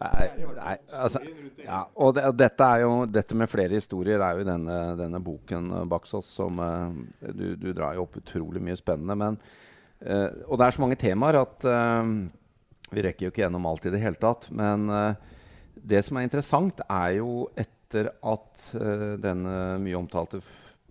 Nei, 0.00 0.28
nei 0.56 0.74
altså, 0.96 1.20
ja, 1.60 1.82
og, 1.92 2.14
det, 2.16 2.22
dette, 2.40 2.68
jo, 2.80 2.92
dette, 3.04 3.36
med 3.36 3.50
flere 3.52 3.76
historier 3.76 4.22
er 4.24 4.38
jo 4.38 4.46
denne, 4.48 4.76
denne 4.96 5.18
boken 5.20 5.66
uh, 5.74 5.82
Baksås 5.90 6.30
som 6.38 6.56
uh, 6.56 6.88
du, 7.20 7.50
du, 7.60 7.66
drar 7.76 7.98
jo 7.98 8.06
opp 8.06 8.16
utrolig 8.16 8.62
mye 8.64 8.78
spennende. 8.80 9.18
Men, 9.20 9.36
uh, 10.00 10.30
og 10.46 10.56
det 10.56 10.64
er 10.64 10.76
så 10.76 10.84
mange 10.86 10.96
temaer 10.96 11.42
at 11.42 11.68
vi 12.90 13.04
rekker 13.04 13.26
jo 13.26 13.34
ikke 13.34 13.44
gjennom 13.44 13.68
alt 13.68 13.90
i 13.90 13.92
det 13.92 14.00
hele 14.00 14.16
tatt. 14.24 14.48
Men 14.56 14.88
det 15.74 16.02
som 16.06 16.18
er 16.18 16.26
interessant, 16.26 16.82
er 16.88 17.18
jo 17.18 17.48
etter 17.58 18.12
at 18.22 18.70
denne 19.22 19.54
mye 19.82 19.98
omtalte 19.98 20.40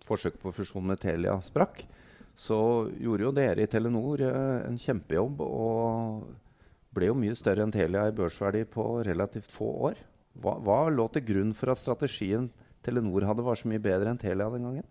forsøket 0.08 0.42
på 0.42 0.54
fusjon 0.56 0.86
med 0.90 1.00
Telia 1.02 1.38
sprakk, 1.44 1.84
så 2.40 2.58
gjorde 3.00 3.26
jo 3.26 3.34
dere 3.36 3.64
i 3.64 3.70
Telenor 3.72 4.24
en 4.24 4.78
kjempejobb. 4.80 5.42
og 5.44 6.30
ble 6.96 7.10
jo 7.12 7.18
mye 7.18 7.36
større 7.38 7.66
enn 7.66 7.74
Telia 7.74 8.08
i 8.10 8.16
børsverdi 8.16 8.64
på 8.72 8.86
relativt 9.06 9.52
få 9.54 9.68
år. 9.92 10.00
Hva, 10.40 10.56
hva, 10.64 10.80
lå 10.90 11.06
til 11.14 11.26
grunn 11.28 11.52
for 11.54 11.74
at 11.74 11.82
strategien 11.82 12.48
Telenor 12.86 13.28
hadde, 13.28 13.46
var 13.46 13.60
så 13.60 13.70
mye 13.70 13.84
bedre 13.84 14.10
enn 14.10 14.22
Telia 14.22 14.50
den 14.54 14.66
gangen? 14.66 14.88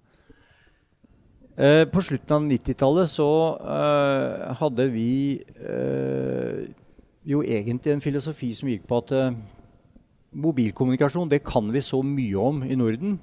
Uh, 1.58 1.84
på 1.90 2.04
slutten 2.06 2.36
av 2.36 2.44
90-tallet 2.46 3.10
så 3.10 3.28
hadde 4.60 4.86
vi 4.94 5.10
jo 7.28 7.42
egentlig 7.42 7.96
en 7.96 8.04
filosofi 8.04 8.52
som 8.54 8.70
gikk 8.70 8.86
på 8.88 9.00
at 9.02 9.14
mobilkommunikasjon 10.36 11.30
det 11.30 11.42
kan 11.46 11.68
vi 11.72 11.82
så 11.84 12.02
mye 12.04 12.36
om 12.40 12.62
i 12.66 12.76
Norden. 12.78 13.18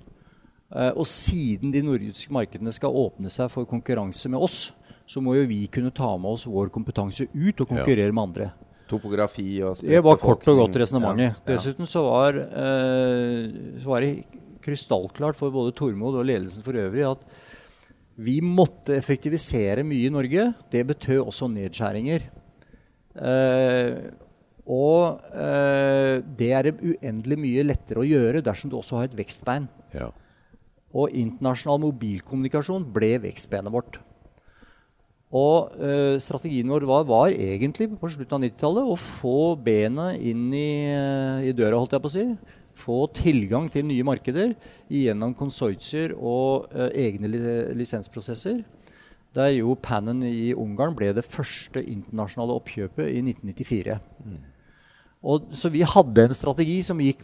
Eh, 0.74 0.92
og 0.92 1.06
siden 1.10 1.74
de 1.74 1.84
nordiske 1.86 2.34
markedene 2.34 2.74
skal 2.76 2.96
åpne 2.96 3.32
seg 3.34 3.52
for 3.54 3.68
konkurranse 3.70 4.32
med 4.32 4.42
oss, 4.42 4.72
så 5.06 5.22
må 5.22 5.36
jo 5.38 5.46
vi 5.50 5.66
kunne 5.72 5.94
ta 5.94 6.16
med 6.18 6.34
oss 6.34 6.48
vår 6.50 6.72
kompetanse 6.74 7.28
ut 7.30 7.62
og 7.62 7.70
konkurrere 7.70 8.10
ja. 8.10 8.16
med 8.16 8.24
andre. 8.24 8.50
Topografi 8.90 9.64
og 9.66 9.82
Det 9.82 10.02
var 10.06 10.18
kort 10.22 10.46
og 10.50 10.60
godt 10.62 10.80
resonnementet. 10.82 11.26
Ja, 11.26 11.34
ja. 11.38 11.46
Dessuten 11.54 11.90
så 11.90 12.04
var, 12.06 12.38
eh, 12.38 13.54
så 13.82 13.90
var, 13.90 14.06
det 14.06 14.42
krystallklart 14.66 15.38
for 15.38 15.54
både 15.54 15.74
Tormod 15.78 16.18
og 16.18 16.26
ledelsen 16.26 16.66
for 16.66 16.78
øvrig 16.82 17.06
at 17.06 17.22
vi 18.16 18.40
måtte 18.42 18.96
effektivisere 18.96 19.84
mye 19.86 20.08
i 20.08 20.14
Norge. 20.14 20.48
Det 20.72 20.86
betød 20.88 21.26
også 21.26 21.50
nedskjæringer. 21.52 22.30
Eh, 23.16 23.98
og 24.66 25.22
eh, 25.38 26.24
det 26.26 26.50
er 26.58 26.72
uendelig 26.74 27.38
mye 27.38 27.66
lettere 27.68 28.02
å 28.02 28.08
gjøre 28.08 28.42
dersom 28.46 28.72
du 28.72 28.80
også 28.80 28.98
har 28.98 29.10
et 29.10 29.18
vekstbein. 29.18 29.68
Ja. 29.94 30.10
Og 30.96 31.14
internasjonal 31.14 31.84
mobilkommunikasjon 31.84 32.88
ble 32.96 33.14
vekstbenet 33.28 33.74
vårt. 33.74 34.00
Og 35.36 35.74
eh, 35.84 36.16
strategien 36.24 36.70
vår 36.72 36.86
var, 36.88 37.06
var, 37.10 37.34
egentlig 37.34 37.90
på 38.00 38.10
slutten 38.14 38.38
av 38.38 38.46
90-tallet 38.46 38.92
å 38.92 38.98
få 39.00 39.40
benet 39.60 40.22
inn 40.24 40.48
i, 40.54 40.70
uh, 40.94 41.44
i, 41.44 41.52
døra, 41.58 41.80
holdt 41.82 41.98
jeg 41.98 42.06
på 42.06 42.12
å 42.12 42.16
si. 42.16 42.26
Få 42.80 42.98
tilgang 43.16 43.68
til 43.72 43.86
nye 43.88 44.06
markeder 44.08 44.56
gjennom 44.92 45.36
konsortier 45.38 46.16
og 46.16 46.72
eh, 46.74 46.90
egne 47.06 47.30
li 47.32 47.44
lisensprosesser. 47.78 48.64
Der 49.36 49.52
jo 49.58 49.76
Pannen 49.80 50.24
i 50.28 50.54
Ungarn 50.56 50.96
ble 50.96 51.12
det 51.16 51.26
første 51.28 51.84
internasjonale 51.84 52.56
oppkjøpet 52.56 53.12
i 53.12 53.24
1994. 53.24 53.98
Mm. 54.24 54.44
Og, 55.26 55.48
så 55.58 55.72
vi 55.74 55.82
hadde 55.90 56.28
en 56.28 56.36
strategi 56.38 56.82
som 56.86 57.00
gikk 57.02 57.24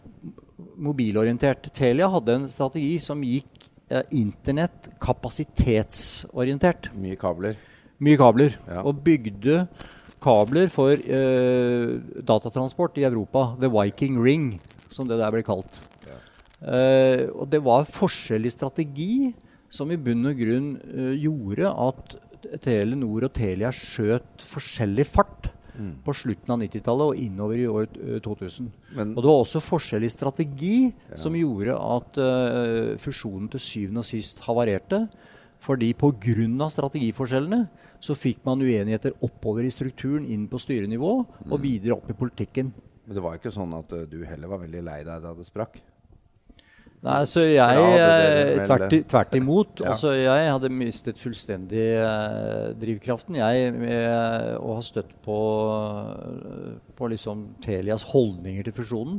mobilorientert. 0.82 1.68
Telia 1.74 2.08
hadde 2.10 2.40
en 2.40 2.48
strategi 2.50 2.96
som 3.02 3.22
gikk 3.22 3.68
internett 4.10 4.88
kapasitetsorientert. 5.04 6.88
Mye 6.98 7.18
kabler 7.20 7.58
mye 8.02 8.18
kabler. 8.20 8.56
Ja. 8.66 8.82
Og 8.86 9.00
bygde 9.04 9.66
kabler 10.22 10.68
for 10.72 10.94
eh, 10.94 11.94
datatransport 12.22 12.98
i 13.00 13.06
Europa. 13.08 13.52
The 13.60 13.70
Viking 13.72 14.20
Ring, 14.22 14.50
som 14.92 15.08
det 15.08 15.20
der 15.20 15.32
ble 15.34 15.44
kalt. 15.46 15.80
Ja. 16.06 16.18
Eh, 16.74 17.24
og 17.30 17.48
det 17.52 17.62
var 17.64 17.88
forskjellig 17.90 18.54
strategi 18.54 19.32
som 19.72 19.90
i 19.90 19.98
bunn 20.00 20.28
og 20.28 20.38
grunn 20.38 20.74
eh, 20.82 21.14
gjorde 21.22 21.72
at 21.88 22.18
Telenor 22.62 23.28
og 23.28 23.34
Telia 23.36 23.70
skjøt 23.74 24.42
forskjellig 24.46 25.06
fart. 25.08 25.52
Mm. 25.72 25.92
på 26.04 26.12
slutten 26.12 26.52
av 26.52 26.60
90-tallet 26.60 27.12
og 27.14 27.20
innover 27.20 27.56
i 27.56 27.68
år 27.70 27.86
2000. 28.24 28.66
Men, 28.96 29.14
og 29.16 29.22
det 29.24 29.30
var 29.30 29.38
også 29.40 29.62
forskjellig 29.64 30.10
strategi 30.12 30.76
ja. 30.90 31.16
som 31.16 31.36
gjorde 31.38 31.76
at 31.76 32.20
uh, 32.20 32.92
fusjonen 33.00 33.48
til 33.52 33.62
syvende 33.64 34.02
og 34.02 34.08
sist 34.08 34.42
havarerte. 34.44 35.06
Fordi 35.62 35.92
pga. 35.94 36.68
strategiforskjellene 36.74 37.62
så 38.02 38.16
fikk 38.18 38.42
man 38.44 38.60
uenigheter 38.60 39.14
oppover 39.22 39.64
i 39.64 39.70
strukturen, 39.70 40.26
inn 40.26 40.48
på 40.50 40.58
styrenivå 40.58 41.12
og 41.22 41.54
mm. 41.54 41.62
videre 41.62 41.96
opp 41.96 42.10
i 42.10 42.18
politikken. 42.18 42.72
Men 43.06 43.16
det 43.16 43.22
var 43.22 43.38
ikke 43.38 43.54
sånn 43.54 43.72
at 43.78 43.94
uh, 43.96 44.04
du 44.04 44.20
heller 44.26 44.50
var 44.52 44.64
veldig 44.66 44.84
lei 44.84 45.00
deg 45.06 45.24
da 45.24 45.32
det 45.38 45.48
sprakk? 45.48 45.80
Nei, 47.02 47.22
så 47.26 47.42
jeg 47.42 47.78
eh, 47.98 48.60
tvert, 48.62 48.92
tvert, 49.10 49.32
imot. 49.34 49.70
ja. 49.82 49.90
altså, 49.90 50.12
jeg 50.14 50.50
hadde 50.54 50.68
mistet 50.70 51.18
fullstendig 51.18 51.86
eh, 51.98 52.68
drivkraften. 52.78 53.40
Jeg 53.40 53.72
med 53.74 54.60
å 54.60 54.76
ha 54.76 54.84
støtt 54.86 55.10
på, 55.24 55.38
på 56.94 57.10
liksom 57.10 57.48
Telias 57.64 58.06
holdninger 58.12 58.68
til 58.68 58.76
fusjonen. 58.76 59.18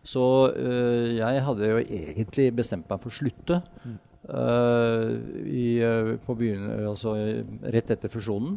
Så 0.00 0.24
eh, 0.56 1.18
jeg 1.18 1.44
hadde 1.44 1.68
jo 1.74 1.82
egentlig 1.84 2.48
bestemt 2.56 2.88
meg 2.88 3.02
for 3.02 3.12
å 3.12 3.18
slutte. 3.20 3.60
Mm. 3.84 3.98
eh, 4.40 5.06
i, 5.44 5.68
uh, 5.84 6.88
altså, 6.88 7.18
rett 7.76 7.92
etter 7.98 8.12
fusjonen. 8.12 8.56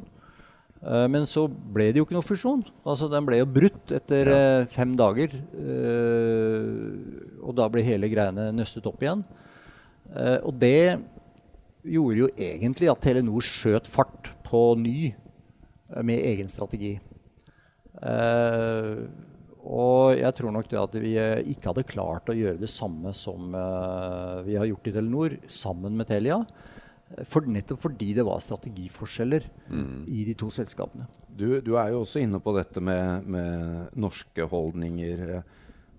Uh, 0.83 1.05
men 1.07 1.23
så 1.29 1.45
ble 1.47 1.87
det 1.91 2.01
jo 2.01 2.07
ikke 2.07 2.17
noe 2.17 2.25
fusjon. 2.25 2.63
Altså, 2.83 3.07
den 3.11 3.25
ble 3.27 3.39
jo 3.39 3.47
brutt 3.47 3.93
etter 3.95 4.31
ja. 4.33 4.43
fem 4.71 4.97
dager. 4.99 5.35
og 7.43 7.55
da 7.55 7.69
ble 7.71 7.85
hele 7.85 8.09
greiene 8.11 8.51
nøstet 8.55 8.87
opp 8.89 9.03
igjen. 9.03 9.23
og 10.43 10.53
det 10.59 10.99
gjorde 11.83 12.19
jo 12.19 12.29
egentlig 12.37 12.89
at 12.91 13.01
Telenor 13.03 13.43
skjøt 13.43 13.87
fart 13.91 14.31
på 14.45 14.61
ny 14.79 15.13
med 16.03 16.19
egen 16.31 16.47
strategi. 16.51 16.97
Og 19.63 20.19
jeg 20.19 20.35
tror 20.35 20.51
nok 20.51 20.67
det 20.67 20.79
at 20.79 20.95
vi 20.99 21.13
eh, 21.19 21.39
ikke 21.53 21.71
hadde 21.71 21.87
klart 21.87 22.27
å 22.31 22.35
gjøre 22.35 22.59
det 22.59 22.71
samme 22.71 23.13
som 23.15 23.55
vi 24.43 24.57
har 24.59 24.67
gjort 24.67 24.89
i 24.89 24.95
Telenor, 24.95 25.37
sammen 25.47 25.95
med 25.95 26.09
Telia. 26.11 26.41
For, 27.29 27.45
nettopp 27.45 27.81
fordi 27.83 28.11
det 28.17 28.25
var 28.25 28.41
strategiforskjeller 28.41 29.45
mm. 29.69 30.05
i 30.09 30.23
de 30.27 30.33
to 30.39 30.49
selskapene. 30.53 31.05
Du, 31.29 31.59
du, 31.61 31.75
er 31.77 31.91
jo 31.93 32.03
også 32.03 32.23
inne 32.23 32.39
på 32.41 32.53
dette 32.57 32.81
med, 32.81 33.27
med 33.29 33.99
norske 34.01 34.47
holdninger 34.49 35.21
eh, 35.27 35.51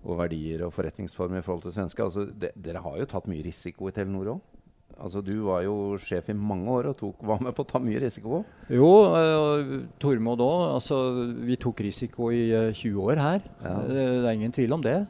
og 0.05 0.19
verdier 0.19 0.65
og 0.67 0.73
forretningsformer 0.75 1.41
i 1.41 1.45
forhold 1.45 1.65
til 1.65 1.75
svenske. 1.75 2.03
Altså, 2.03 2.27
de, 2.29 2.51
dere 2.55 2.83
har 2.83 2.99
jo 2.99 3.07
tatt 3.09 3.29
mye 3.31 3.45
risiko 3.45 3.89
i 3.89 3.95
Telenor 3.95 4.35
òg? 4.35 4.43
Altså, 4.95 5.19
du 5.25 5.33
var 5.43 5.65
jo 5.65 5.97
sjef 5.99 6.29
i 6.31 6.37
mange 6.37 6.71
år 6.71 6.91
og 6.91 6.97
tok, 6.99 7.23
var 7.27 7.41
med 7.43 7.55
på 7.55 7.65
å 7.65 7.67
ta 7.67 7.81
mye 7.83 7.99
risiko. 8.05 8.43
Jo, 8.71 8.91
uh, 9.11 9.73
Tormod 9.99 10.43
òg. 10.43 10.61
Altså, 10.77 10.99
vi 11.43 11.57
tok 11.59 11.83
risiko 11.83 12.29
i 12.31 12.45
uh, 12.53 12.69
eh, 12.69 12.75
20 12.75 13.09
år 13.09 13.19
her. 13.19 13.49
Ja. 13.65 13.73
Uh, 13.75 13.91
det 13.91 14.29
er 14.29 14.37
ingen 14.37 14.55
tvil 14.55 14.77
om 14.77 14.85
det. 14.85 15.01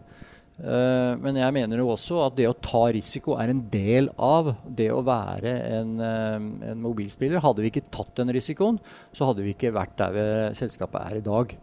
Uh, 0.55 1.19
men 1.19 1.35
jeg 1.35 1.51
mener 1.51 1.81
jo 1.81 1.89
også 1.91 2.21
at 2.23 2.35
det 2.37 2.45
å 2.47 2.55
ta 2.55 2.85
risiko 2.95 3.35
er 3.41 3.51
en 3.51 3.63
del 3.71 4.07
av 4.15 4.53
det 4.63 4.87
å 4.93 5.01
være 5.03 5.55
en, 5.79 5.95
en 5.99 6.83
mobilspiller. 6.83 7.43
Hadde 7.43 7.65
vi 7.65 7.73
ikke 7.73 7.87
tatt 7.91 8.13
den 8.21 8.31
risikoen, 8.35 8.79
så 9.11 9.27
hadde 9.29 9.43
vi 9.43 9.55
ikke 9.55 9.73
vært 9.75 9.97
der 9.99 10.53
selskapet 10.55 11.01
er 11.01 11.19
i 11.19 11.25
dag. 11.25 11.57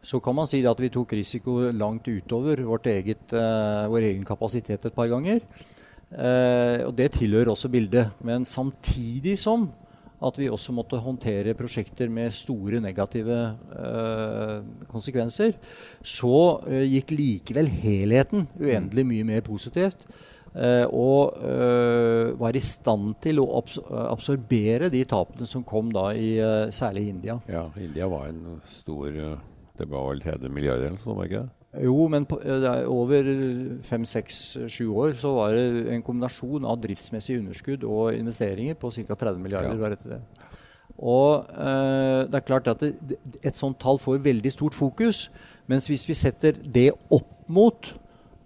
Så 0.00 0.22
kan 0.24 0.36
man 0.38 0.46
si 0.48 0.62
at 0.64 0.80
vi 0.80 0.92
tok 0.94 1.12
risiko 1.18 1.58
langt 1.74 2.06
utover 2.08 2.62
eget, 2.88 3.34
vår 3.34 4.06
egen 4.12 4.24
kapasitet 4.24 4.86
et 4.86 4.94
par 4.94 5.10
ganger. 5.10 5.42
Eh, 6.08 6.86
og 6.86 6.94
det 6.96 7.12
tilhører 7.18 7.52
også 7.52 7.68
bildet. 7.68 8.14
Men 8.24 8.46
samtidig 8.48 9.38
som 9.38 9.68
at 10.18 10.38
vi 10.40 10.48
også 10.50 10.74
måtte 10.74 10.98
håndtere 11.02 11.54
prosjekter 11.58 12.10
med 12.10 12.34
store 12.34 12.80
negative 12.82 13.36
eh, 13.78 14.56
konsekvenser, 14.90 15.54
så 16.02 16.38
eh, 16.66 16.86
gikk 16.96 17.14
likevel 17.14 17.70
helheten 17.70 18.48
uendelig 18.58 19.06
mye 19.06 19.28
mer 19.28 19.44
positivt. 19.46 20.08
Eh, 20.58 20.86
og 20.90 21.36
var 22.40 22.56
i 22.56 22.62
stand 22.64 23.18
til 23.22 23.38
å 23.42 23.44
absor 23.60 23.84
absorbere 24.08 24.88
de 24.90 25.04
tapene 25.06 25.46
som 25.46 25.62
kom 25.62 25.92
da 25.94 26.08
i 26.16 26.32
særlig 26.74 27.04
India. 27.12 27.36
Ja, 27.46 27.66
India 27.78 28.08
var 28.10 28.30
en 28.30 28.58
stor 28.66 29.12
Det 29.78 29.86
var 29.86 30.08
vel 30.08 30.24
30 30.24 30.50
milliarder 30.50 30.96
var 31.04 31.28
ikke 31.28 31.44
det? 31.44 31.57
Jo, 31.76 32.06
men 32.08 32.24
på, 32.24 32.38
over 32.88 33.26
fem, 33.84 34.04
seks, 34.08 34.56
sju 34.72 34.86
år 34.88 35.12
så 35.20 35.34
var 35.36 35.52
det 35.52 35.92
en 35.92 36.04
kombinasjon 36.04 36.64
av 36.64 36.78
driftsmessig 36.80 37.36
underskudd 37.42 37.84
og 37.84 38.16
investeringer 38.16 38.78
på 38.80 38.90
ca. 38.94 39.18
30 39.20 39.42
milliarder. 39.44 39.98
Ja. 40.08 40.20
Og 40.98 41.44
eh, 41.52 42.24
det 42.26 42.40
er 42.40 42.46
klart 42.46 42.70
at 42.72 42.82
det, 42.82 43.18
et 43.44 43.58
sånt 43.58 43.78
tall 43.82 44.00
får 44.00 44.24
veldig 44.24 44.52
stort 44.54 44.74
fokus. 44.74 45.26
Mens 45.68 45.90
hvis 45.92 46.08
vi 46.08 46.16
setter 46.16 46.56
det 46.56 46.90
opp 47.12 47.28
mot 47.52 47.92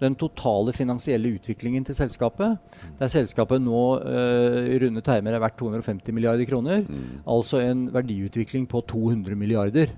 den 0.02 0.16
totale 0.18 0.74
finansielle 0.74 1.30
utviklingen 1.36 1.84
til 1.86 1.94
selskapet, 1.94 2.58
der 2.98 3.10
selskapet 3.10 3.62
nå 3.62 3.82
eh, 4.02 4.72
i 4.74 4.78
runde 4.82 5.02
termer 5.06 5.36
er 5.36 5.44
verdt 5.44 5.60
250 5.62 6.16
milliarder 6.16 6.48
kroner, 6.48 6.82
mm. 6.82 7.22
altså 7.30 7.62
en 7.62 7.86
verdiutvikling 7.94 8.66
på 8.66 8.82
200 8.90 9.38
milliarder 9.38 9.94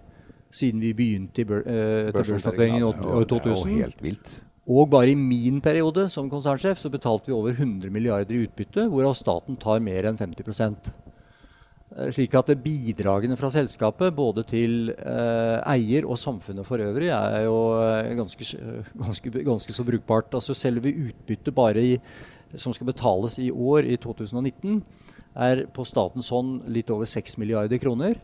siden 0.54 0.80
vi 0.82 0.92
begynte 0.96 1.42
i 1.42 1.46
bør, 1.48 1.62
eh, 1.66 2.12
børsnoteringen 2.14 2.14
i 2.14 2.22
Børsnoteringen, 2.22 2.82
åt- 2.88 3.04
Ja, 3.04 3.24
2000. 3.34 3.78
helt 3.82 4.02
vilt. 4.02 4.28
Og 4.66 4.88
bare 4.88 5.10
i 5.12 5.14
min 5.14 5.60
periode 5.60 6.08
som 6.08 6.30
konsernsjef 6.30 6.78
så 6.80 6.90
betalte 6.90 7.26
vi 7.28 7.34
over 7.36 7.52
100 7.52 7.90
milliarder 7.92 8.32
i 8.32 8.46
utbytte, 8.46 8.86
hvorav 8.88 9.14
staten 9.18 9.58
tar 9.60 9.80
mer 9.80 10.06
enn 10.08 10.16
50 10.16 10.92
Eh, 11.96 12.10
Slik 12.10 12.34
at 12.34 12.46
bidragene 12.64 13.36
fra 13.38 13.50
selskapet, 13.54 14.14
både 14.16 14.42
til 14.48 14.90
eh, 14.90 15.60
eier 15.76 16.06
og 16.08 16.16
samfunnet 16.18 16.66
for 16.66 16.78
øvrig, 16.82 17.10
er 17.12 17.44
jo 17.44 17.58
eh, 17.78 18.14
ganske, 18.18 18.48
eh, 18.58 18.88
ganske, 18.98 19.30
ganske 19.44 19.72
så 19.76 19.84
brukbart. 19.86 20.32
Altså 20.34 20.56
Selve 20.58 20.90
utbyttet 20.90 21.54
bare 21.54 21.76
i, 21.82 22.00
som 22.56 22.72
skal 22.72 22.86
betales 22.88 23.38
i 23.38 23.50
år, 23.50 23.84
i 23.86 23.96
2019, 23.96 24.82
er 25.36 25.66
på 25.74 25.84
statens 25.86 26.30
hånd 26.30 26.62
litt 26.70 26.90
over 26.90 27.06
6 27.06 27.38
milliarder 27.38 27.78
kroner. 27.82 28.16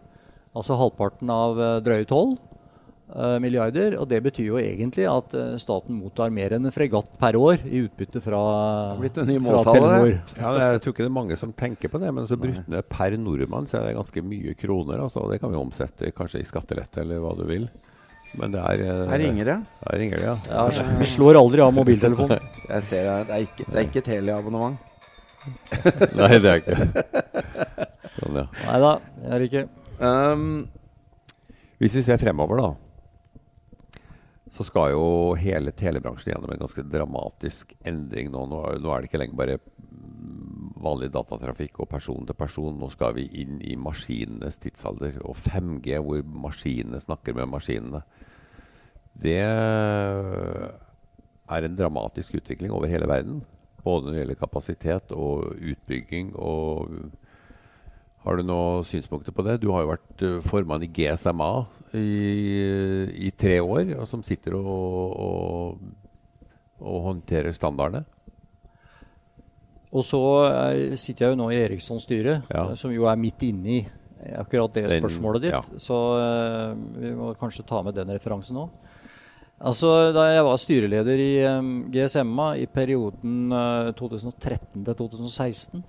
Altså 0.51 0.75
halvparten 0.75 1.31
av 1.31 1.61
eh, 1.63 1.77
drøye 1.87 2.07
12 2.07 2.33
eh, 3.15 3.37
milliarder. 3.43 3.95
Og 4.01 4.09
det 4.11 4.19
betyr 4.25 4.49
jo 4.49 4.59
egentlig 4.59 5.07
at 5.07 5.35
eh, 5.39 5.53
staten 5.63 6.01
mottar 6.01 6.33
mer 6.35 6.57
enn 6.57 6.67
en 6.67 6.75
fregatt 6.75 7.13
per 7.21 7.39
år 7.39 7.63
i 7.69 7.85
utbytte 7.85 8.23
fra, 8.25 8.41
Det 8.99 9.13
en 9.23 9.31
ny 9.31 9.39
fra 9.45 9.63
Telenor. 9.69 10.17
Ja, 10.41 10.55
jeg 10.65 10.83
tror 10.83 10.97
ikke 10.97 11.05
det 11.05 11.13
er 11.13 11.19
mange 11.21 11.39
som 11.39 11.55
tenker 11.55 11.93
på 11.93 12.03
det, 12.03 12.11
men 12.17 12.27
så 12.31 12.39
brutne 12.41 12.83
per 12.91 13.15
nordmann 13.21 13.71
så 13.71 13.79
er 13.79 13.91
det 13.91 14.01
ganske 14.01 14.27
mye 14.27 14.57
kroner. 14.59 15.05
Altså. 15.07 15.29
Det 15.31 15.39
kan 15.43 15.55
vi 15.55 15.63
omsette 15.63 16.13
kanskje 16.17 16.43
i 16.43 16.51
skattelette 16.51 17.05
eller 17.05 17.23
hva 17.23 17.37
du 17.39 17.47
vil. 17.47 17.71
Men 18.39 18.53
det 18.55 18.61
er 18.63 18.85
Her 19.11 19.19
ringer 19.19 19.55
det. 19.55 19.59
Her 19.87 19.99
ringer 19.99 20.19
det, 20.19 20.27
ja. 20.29 20.37
Ja, 20.51 20.85
vi 21.01 21.07
slår 21.11 21.39
aldri 21.39 21.63
av 21.63 21.75
mobiltelefonen. 21.75 22.43
Jeg 22.75 22.87
ser 22.91 23.07
det. 23.07 23.19
Det 23.27 23.37
er 23.39 23.47
ikke, 23.47 23.67
det 23.67 23.77
er 23.79 23.89
ikke 23.89 24.07
Telia-abonnement. 24.07 24.87
Nei, 26.19 26.35
det 26.43 26.51
er 26.51 26.59
ikke 26.61 26.77
sånn, 28.21 28.35
ja. 28.43 28.47
Nei 28.67 28.81
da, 28.83 28.91
det 29.17 29.31
er 29.31 29.41
det 29.41 29.47
ikke. 29.49 29.69
Um, 30.01 30.69
Hvis 31.81 31.95
vi 31.99 32.03
ser 32.05 32.21
fremover, 32.21 32.57
da, 32.61 32.71
så 34.51 34.65
skal 34.65 34.95
jo 34.95 35.35
hele 35.41 35.73
telebransjen 35.77 36.33
gjennom 36.33 36.51
en 36.53 36.63
ganske 36.63 36.83
dramatisk 36.89 37.75
endring 37.87 38.31
nå. 38.33 38.47
Nå, 38.49 38.59
nå 38.81 38.89
er 38.93 39.01
det 39.01 39.09
ikke 39.11 39.21
lenger 39.23 39.39
bare 39.39 39.59
vanlig 40.81 41.11
datatrafikk 41.13 41.81
og 41.85 41.91
person 41.93 42.27
til 42.27 42.37
person. 42.37 42.77
Nå 42.81 42.89
skal 42.93 43.15
vi 43.17 43.25
inn 43.43 43.61
i 43.65 43.77
maskinenes 43.81 44.57
tidsalder 44.61 45.21
og 45.23 45.37
5G, 45.41 46.01
hvor 46.05 46.21
maskinene 46.49 47.01
snakker 47.01 47.37
med 47.37 47.53
maskinene. 47.53 48.03
Det 49.21 49.41
er 51.51 51.67
en 51.67 51.77
dramatisk 51.77 52.35
utvikling 52.41 52.73
over 52.73 52.89
hele 52.93 53.09
verden. 53.09 53.41
Både 53.85 54.05
når 54.07 54.13
det 54.13 54.21
gjelder 54.23 54.45
kapasitet 54.45 55.13
og 55.17 55.57
utbygging. 55.57 56.35
og 56.37 56.89
har 58.25 58.37
du 58.37 58.43
noen 58.45 58.85
synspunkter 58.85 59.33
på 59.33 59.45
det? 59.47 59.59
Du 59.63 59.71
har 59.73 59.85
jo 59.85 59.93
vært 59.95 60.23
eh, 60.27 60.41
formann 60.45 60.83
i 60.85 60.89
GSMA 60.93 61.51
i, 61.97 62.07
i 63.27 63.31
tre 63.37 63.59
år, 63.65 63.95
og 64.01 64.07
som 64.11 64.23
sitter 64.27 64.55
og, 64.59 64.67
og, 65.21 65.79
og 66.81 66.99
håndterer 67.09 67.53
standardene. 67.57 68.05
Og 69.91 70.05
så 70.07 70.21
eh, 70.47 70.93
sitter 71.01 71.27
jeg 71.27 71.35
jo 71.35 71.41
nå 71.41 71.49
i 71.51 71.63
Erikssons 71.65 72.05
styre, 72.07 72.43
Ja. 72.53 72.69
eh, 72.71 72.77
som 72.79 72.93
jo 72.95 73.09
er 73.11 73.19
midt 73.19 73.43
inne 73.49 73.73
i 73.81 73.81
akkurat 74.37 74.73
det 74.77 74.85
Den- 74.91 75.01
spørsmålet 75.03 75.43
ditt. 75.47 75.53
ja. 75.57 75.63
Så 75.81 75.97
vi 77.01 77.11
må 77.17 77.33
kanskje 77.41 77.65
ta 77.67 77.81
med 77.83 77.95
den 77.97 78.09
referansen 78.13 78.57
òg. 78.61 78.69
Altså, 79.61 80.13
da 80.17 80.23
jeg 80.33 80.45
var 80.45 80.57
styreleder 80.57 81.19
i 81.21 81.33
GSMA 81.93 82.47
i 82.63 82.67
perioden 82.67 83.51
eh, 83.53 83.91
2013 83.99 84.85
til 84.85 84.95
2016, 84.95 85.83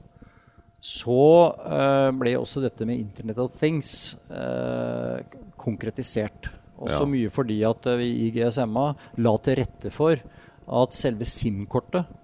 så 0.82 1.54
eh, 1.62 2.10
ble 2.18 2.34
også 2.40 2.64
dette 2.64 2.88
med 2.90 2.98
Internet 2.98 3.38
of 3.44 3.54
Things 3.60 4.16
eh, 4.34 5.22
konkretisert. 5.62 6.50
Også 6.82 7.04
Ja. 7.04 7.10
mye 7.10 7.30
fordi 7.30 7.60
at 7.68 7.86
eh, 7.86 8.00
vi 8.02 8.10
i 8.26 8.32
GSMA 8.34 8.88
la 9.22 9.36
til 9.38 9.60
rette 9.62 9.92
for 9.94 10.18
at 10.72 10.98
selve 10.98 11.28
SIM-kortet 11.28 12.18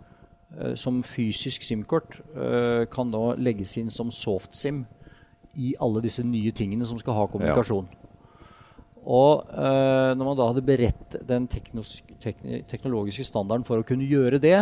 som 0.80 1.04
fysisk 1.04 1.62
SIM-kort 1.62 2.16
kan 2.90 3.10
nå 3.12 3.36
legges 3.38 3.76
inn 3.78 3.90
som 3.94 4.08
soft-SIM 4.10 4.86
i 5.60 5.74
alle 5.84 6.02
disse 6.02 6.24
nye 6.26 6.54
tingene 6.56 6.88
som 6.88 6.98
skal 6.98 7.14
ha 7.18 7.26
kommunikasjon. 7.30 7.90
Og 9.08 9.48
eh, 9.56 10.12
når 10.18 10.24
man 10.28 10.38
da 10.38 10.50
hadde 10.50 10.66
beredt 10.68 11.16
den 11.28 11.46
teknologiske 11.48 13.24
standarden 13.28 13.64
for 13.68 13.80
å 13.80 13.86
kunne 13.88 14.08
gjøre 14.08 14.40
det, 14.44 14.58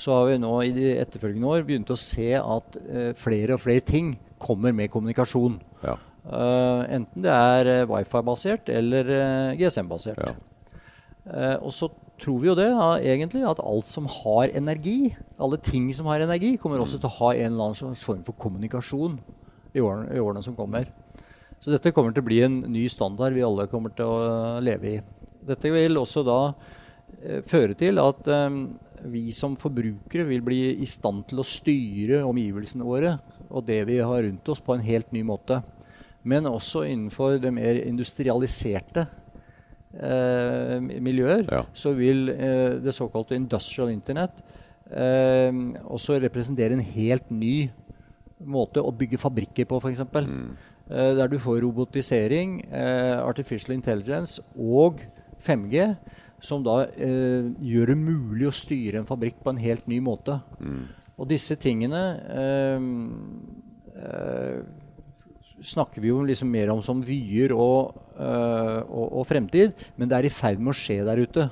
så 0.00 0.16
har 0.16 0.30
vi 0.30 0.40
nå 0.42 0.54
i 0.64 0.72
de 0.74 0.88
etterfølgende 0.98 1.50
år 1.52 1.66
begynt 1.68 1.92
å 1.94 1.98
se 1.98 2.32
at 2.40 2.78
eh, 2.84 3.12
flere 3.18 3.56
og 3.56 3.62
flere 3.62 3.84
ting 3.84 4.14
kommer 4.42 4.74
med 4.74 4.90
kommunikasjon. 4.92 5.60
Ja. 5.84 5.98
Uh, 6.24 6.80
enten 6.88 7.20
det 7.20 7.28
er 7.28 7.68
uh, 7.84 7.90
wifi-basert 7.90 8.70
eller 8.72 9.10
uh, 9.12 9.56
GSM-basert. 9.60 10.22
Ja. 10.24 10.32
Eh, 11.24 11.56
og 11.64 11.72
så 11.72 11.88
tror 12.20 12.40
vi 12.42 12.50
jo 12.50 12.56
det, 12.56 12.68
ja, 12.68 12.90
egentlig, 13.00 13.42
at 13.48 13.62
alt 13.64 13.88
som 13.90 14.06
har 14.10 14.52
energi, 14.54 15.14
alle 15.40 15.56
ting 15.56 15.88
som 15.96 16.06
har 16.10 16.22
energi, 16.24 16.54
kommer 16.60 16.82
også 16.82 17.00
til 17.00 17.08
å 17.08 17.16
ha 17.18 17.30
en 17.34 17.52
eller 17.52 17.70
annen 17.70 17.98
form 17.98 18.22
for 18.26 18.36
kommunikasjon 18.40 19.16
i 19.74 19.82
årene, 19.82 20.12
i 20.14 20.22
årene 20.22 20.44
som 20.44 20.56
kommer. 20.56 20.86
Så 21.64 21.72
dette 21.72 21.94
kommer 21.96 22.12
til 22.12 22.20
å 22.20 22.28
bli 22.28 22.42
en 22.44 22.60
ny 22.68 22.84
standard 22.92 23.32
vi 23.32 23.44
alle 23.44 23.66
kommer 23.72 23.94
til 23.96 24.04
å 24.04 24.16
eh, 24.28 24.62
leve 24.66 24.90
i. 24.90 24.98
Dette 25.48 25.72
vil 25.72 25.96
også 25.96 26.24
da 26.26 26.38
eh, 27.22 27.40
føre 27.48 27.76
til 27.80 28.00
at 28.02 28.28
eh, 28.28 28.58
vi 29.12 29.28
som 29.34 29.56
forbrukere 29.60 30.24
vil 30.28 30.42
bli 30.44 30.60
i 30.82 30.86
stand 30.88 31.26
til 31.30 31.42
å 31.42 31.46
styre 31.46 32.22
omgivelsene 32.24 32.86
våre 32.86 33.18
og 33.50 33.66
det 33.68 33.82
vi 33.88 33.98
har 34.00 34.22
rundt 34.24 34.48
oss, 34.48 34.62
på 34.64 34.74
en 34.74 34.84
helt 34.84 35.12
ny 35.12 35.22
måte. 35.26 35.60
Men 36.24 36.48
også 36.48 36.86
innenfor 36.88 37.36
det 37.42 37.52
mer 37.52 37.76
industrialiserte 37.84 39.06
eh, 39.94 40.78
miljøer, 40.80 41.44
Ja. 41.52 41.64
så 41.72 41.92
vil 41.94 42.28
eh, 42.32 42.80
det 42.82 42.94
såkalte 42.96 43.36
industrial 43.36 43.92
internet 43.92 44.40
eh, 44.90 45.52
også 45.84 46.18
representere 46.22 46.72
en 46.72 46.80
helt 46.94 47.30
ny 47.30 47.70
måte 48.44 48.82
å 48.82 48.92
bygge 48.92 49.20
fabrikker 49.20 49.68
på, 49.68 49.78
f.eks. 49.80 50.00
Mm. 50.00 50.56
Eh, 50.90 51.12
der 51.16 51.28
du 51.28 51.38
får 51.38 51.62
robotisering, 51.62 52.60
eh, 52.72 53.20
artificial 53.20 53.76
intelligence 53.76 54.42
og 54.56 55.04
5G, 55.44 55.94
som 56.44 56.64
da 56.64 56.82
eh, 56.84 57.48
gjør 57.64 57.94
det 57.94 57.98
mulig 58.00 58.48
å 58.48 58.54
styre 58.54 59.00
en 59.00 59.08
fabrikk 59.08 59.40
på 59.42 59.54
en 59.54 59.60
helt 59.62 59.88
ny 59.90 60.00
måte. 60.04 60.38
Mm. 60.60 60.84
Og 61.14 61.28
disse 61.30 61.56
tingene 61.60 62.02
eh, 62.34 62.88
eh, 64.04 64.58
snakker 65.64 66.02
vi 66.02 66.10
jo 66.10 66.22
liksom 66.26 66.50
mer 66.50 66.72
om 66.74 66.82
som 66.84 67.02
vyer 67.04 67.54
og, 67.56 67.94
eh, 68.18 68.80
og, 68.84 69.20
og 69.20 69.28
fremtid, 69.28 69.74
men 69.96 70.10
det 70.10 70.18
er 70.18 70.28
i 70.28 70.32
ferd 70.32 70.62
med 70.62 70.74
å 70.74 70.78
skje 70.78 71.00
der 71.06 71.22
ute. 71.22 71.48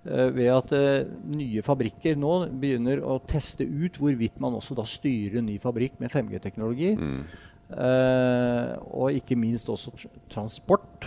Eh, 0.00 0.28
ved 0.36 0.50
at 0.54 0.74
eh, 0.76 1.08
nye 1.34 1.64
fabrikker 1.64 2.18
nå 2.20 2.34
begynner 2.60 3.02
å 3.04 3.18
teste 3.28 3.66
ut 3.66 3.98
hvorvidt 4.00 4.40
man 4.42 4.56
også 4.56 4.76
da 4.78 4.86
styrer 4.88 5.40
en 5.40 5.48
ny 5.50 5.58
fabrikk 5.62 5.98
med 6.00 6.12
5G-teknologi. 6.12 6.94
Mm. 6.96 7.22
Og 7.70 9.14
ikke 9.14 9.36
minst 9.38 9.68
også 9.70 9.92
tr 9.94 10.08
transport. 10.32 11.06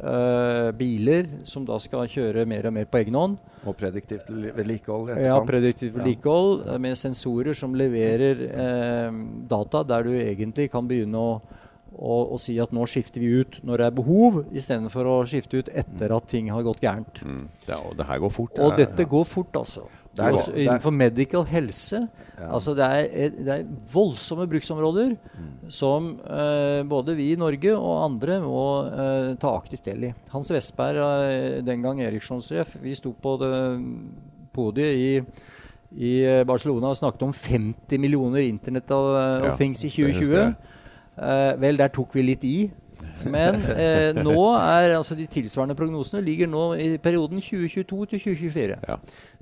Eh, 0.00 0.70
biler 0.76 1.26
som 1.44 1.64
da 1.68 1.76
skal 1.82 2.06
kjøre 2.08 2.46
mer 2.48 2.66
og 2.70 2.72
mer 2.76 2.86
på 2.88 2.98
egen 3.02 3.14
hånd. 3.18 3.34
Og 3.68 3.76
prediktivt 3.76 4.28
li- 4.32 4.52
vedlikehold 4.56 5.10
Ja, 5.20 5.36
prediktivt 5.44 5.94
vedlikehold 5.98 6.62
ja. 6.66 6.78
med 6.80 6.96
sensorer 6.96 7.52
som 7.56 7.74
leverer 7.76 8.40
uh, 8.48 9.18
data 9.50 9.82
der 9.84 10.06
du 10.08 10.14
egentlig 10.16 10.70
kan 10.72 10.88
begynne 10.88 11.20
å, 11.20 11.34
å, 11.92 12.16
å 12.32 12.38
si 12.40 12.56
at 12.62 12.72
nå 12.72 12.86
skifter 12.88 13.20
vi 13.20 13.32
ut 13.42 13.58
når 13.66 13.82
det 13.82 13.86
er 13.90 13.96
behov, 14.00 14.40
istedenfor 14.56 15.04
å 15.12 15.18
skifte 15.28 15.60
ut 15.60 15.68
etter 15.76 16.16
at 16.16 16.28
ting 16.32 16.48
har 16.54 16.64
gått 16.64 16.80
gærent. 16.80 17.20
Mm. 17.26 17.44
Ja, 17.68 17.82
og 17.84 17.96
det 18.00 18.08
her 18.08 18.22
går 18.24 18.32
fort. 18.38 18.56
Og 18.64 18.72
er- 18.72 18.86
dette 18.86 19.04
går 19.10 19.28
fort, 19.28 19.52
altså. 19.60 19.84
Det 20.20 20.26
er- 20.28 20.36
Også 20.36 20.52
innenfor 20.54 20.92
medical 20.92 21.44
helse. 21.48 22.00
Ja. 22.40 22.48
Altså 22.56 22.72
det 22.76 22.84
er, 22.88 23.30
det 23.36 23.48
er 23.54 23.64
voldsomme 23.92 24.46
bruksområder 24.48 25.16
som 25.72 26.14
eh, 26.24 26.82
både 26.88 27.14
vi 27.16 27.32
i 27.32 27.36
Norge 27.40 27.74
og 27.76 28.04
andre 28.06 28.38
må 28.44 28.62
eh, 28.88 29.34
ta 29.40 29.52
aktivt 29.58 29.84
del 29.90 30.04
i. 30.08 30.14
Hans 30.32 30.50
Vestberg, 30.52 30.96
eh, 31.28 31.60
den 31.66 31.82
gang 31.84 32.00
Erikssons-sjef, 32.00 32.76
vi 32.82 32.94
sto 32.96 33.12
på 33.12 33.34
podiet 34.56 34.96
i, 34.96 35.10
i 36.00 36.12
eh, 36.24 36.44
Barcelona 36.48 36.92
og 36.92 36.98
snakket 36.98 37.26
om 37.28 37.32
50 37.36 37.98
millioner 38.00 38.44
Internet 38.46 38.90
of, 38.94 39.10
eh, 39.16 39.48
Ja, 39.48 39.56
Things 39.56 39.84
i 39.84 39.90
2020. 39.90 40.34
jeg. 40.36 40.54
Eh, 41.20 41.54
vel, 41.60 41.76
der 41.76 41.88
tok 41.92 42.14
vi 42.16 42.22
litt 42.24 42.44
i. 42.48 42.56
Men 43.28 43.58
eh, 43.74 44.12
nå 44.16 44.36
er 44.56 44.94
altså 44.96 45.16
de 45.18 45.26
tilsvarende 45.30 45.76
prognosene 45.78 46.22
ligger 46.24 46.48
nå 46.48 46.62
i 46.80 46.86
perioden 47.02 47.40
2022 47.42 48.06
til 48.12 48.22
2024. 48.24 48.78
Ja. 48.88 48.96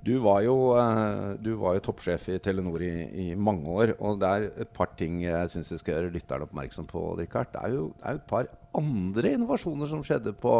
Du 0.04 0.12
var 0.24 0.40
jo, 0.46 0.56
eh, 0.78 1.36
du 1.42 1.52
var 1.60 1.74
jo 1.78 1.84
toppsjef 1.88 2.28
i 2.34 2.38
Telenor 2.42 2.82
i, 2.82 2.92
i 3.28 3.34
mange 3.34 3.66
år. 3.68 3.94
Og 4.00 4.18
det 4.22 4.28
er 4.28 4.48
et 4.64 4.72
par 4.74 4.90
ting 4.98 5.20
jeg 5.22 5.50
syns 5.54 5.72
vi 5.74 5.78
skal 5.82 5.94
gjøre 5.98 6.14
lytterne 6.16 6.48
oppmerksom 6.48 6.86
på. 6.90 7.04
Richard. 7.18 7.52
Det 7.54 7.62
er 7.64 7.74
jo 7.76 7.88
det 7.98 8.06
er 8.12 8.18
et 8.20 8.28
par 8.30 8.50
andre 8.78 9.34
innovasjoner 9.36 9.90
som 9.90 10.02
skjedde 10.06 10.32
på 10.38 10.58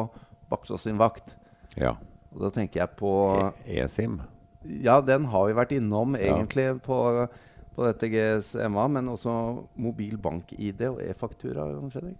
Baksås 0.50 0.86
sin 0.88 0.98
vakt. 1.00 1.34
ja. 1.76 1.96
Og 2.36 2.42
da 2.44 2.50
tenker 2.52 2.82
jeg 2.82 2.90
på 2.98 3.10
E- 3.64 3.78
eSIM. 3.80 4.18
Ja, 4.84 4.98
den 5.00 5.24
har 5.32 5.46
vi 5.48 5.54
vært 5.56 5.70
innom 5.72 6.12
Ja. 6.14 6.34
egentlig 6.36 6.66
på, 6.84 6.98
på 7.74 7.86
dette 7.86 8.10
GSMA, 8.12 8.84
men 8.92 9.08
også 9.08 9.64
mobil 9.80 10.18
bank-ID 10.20 10.82
og 10.90 11.00
e-faktura. 11.00 11.64
Fredrik. 11.90 12.18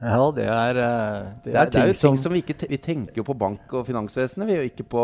Ja, 0.00 0.30
det 0.32 0.46
er, 0.48 0.78
eh, 0.80 1.24
det, 1.44 1.50
det 1.52 1.56
er, 1.56 1.66
det 1.68 1.80
er 1.80 1.90
jo 1.90 1.96
ting 1.98 2.20
som, 2.20 2.32
vi 2.32 2.40
ikke 2.40 2.68
vi 2.70 2.78
tenker 2.80 3.24
på 3.24 3.34
bank- 3.36 3.74
og 3.76 3.84
finansvesenet, 3.84 4.48
vi, 4.48 4.56
og 4.56 4.68
ikke 4.70 4.86
på, 4.88 5.02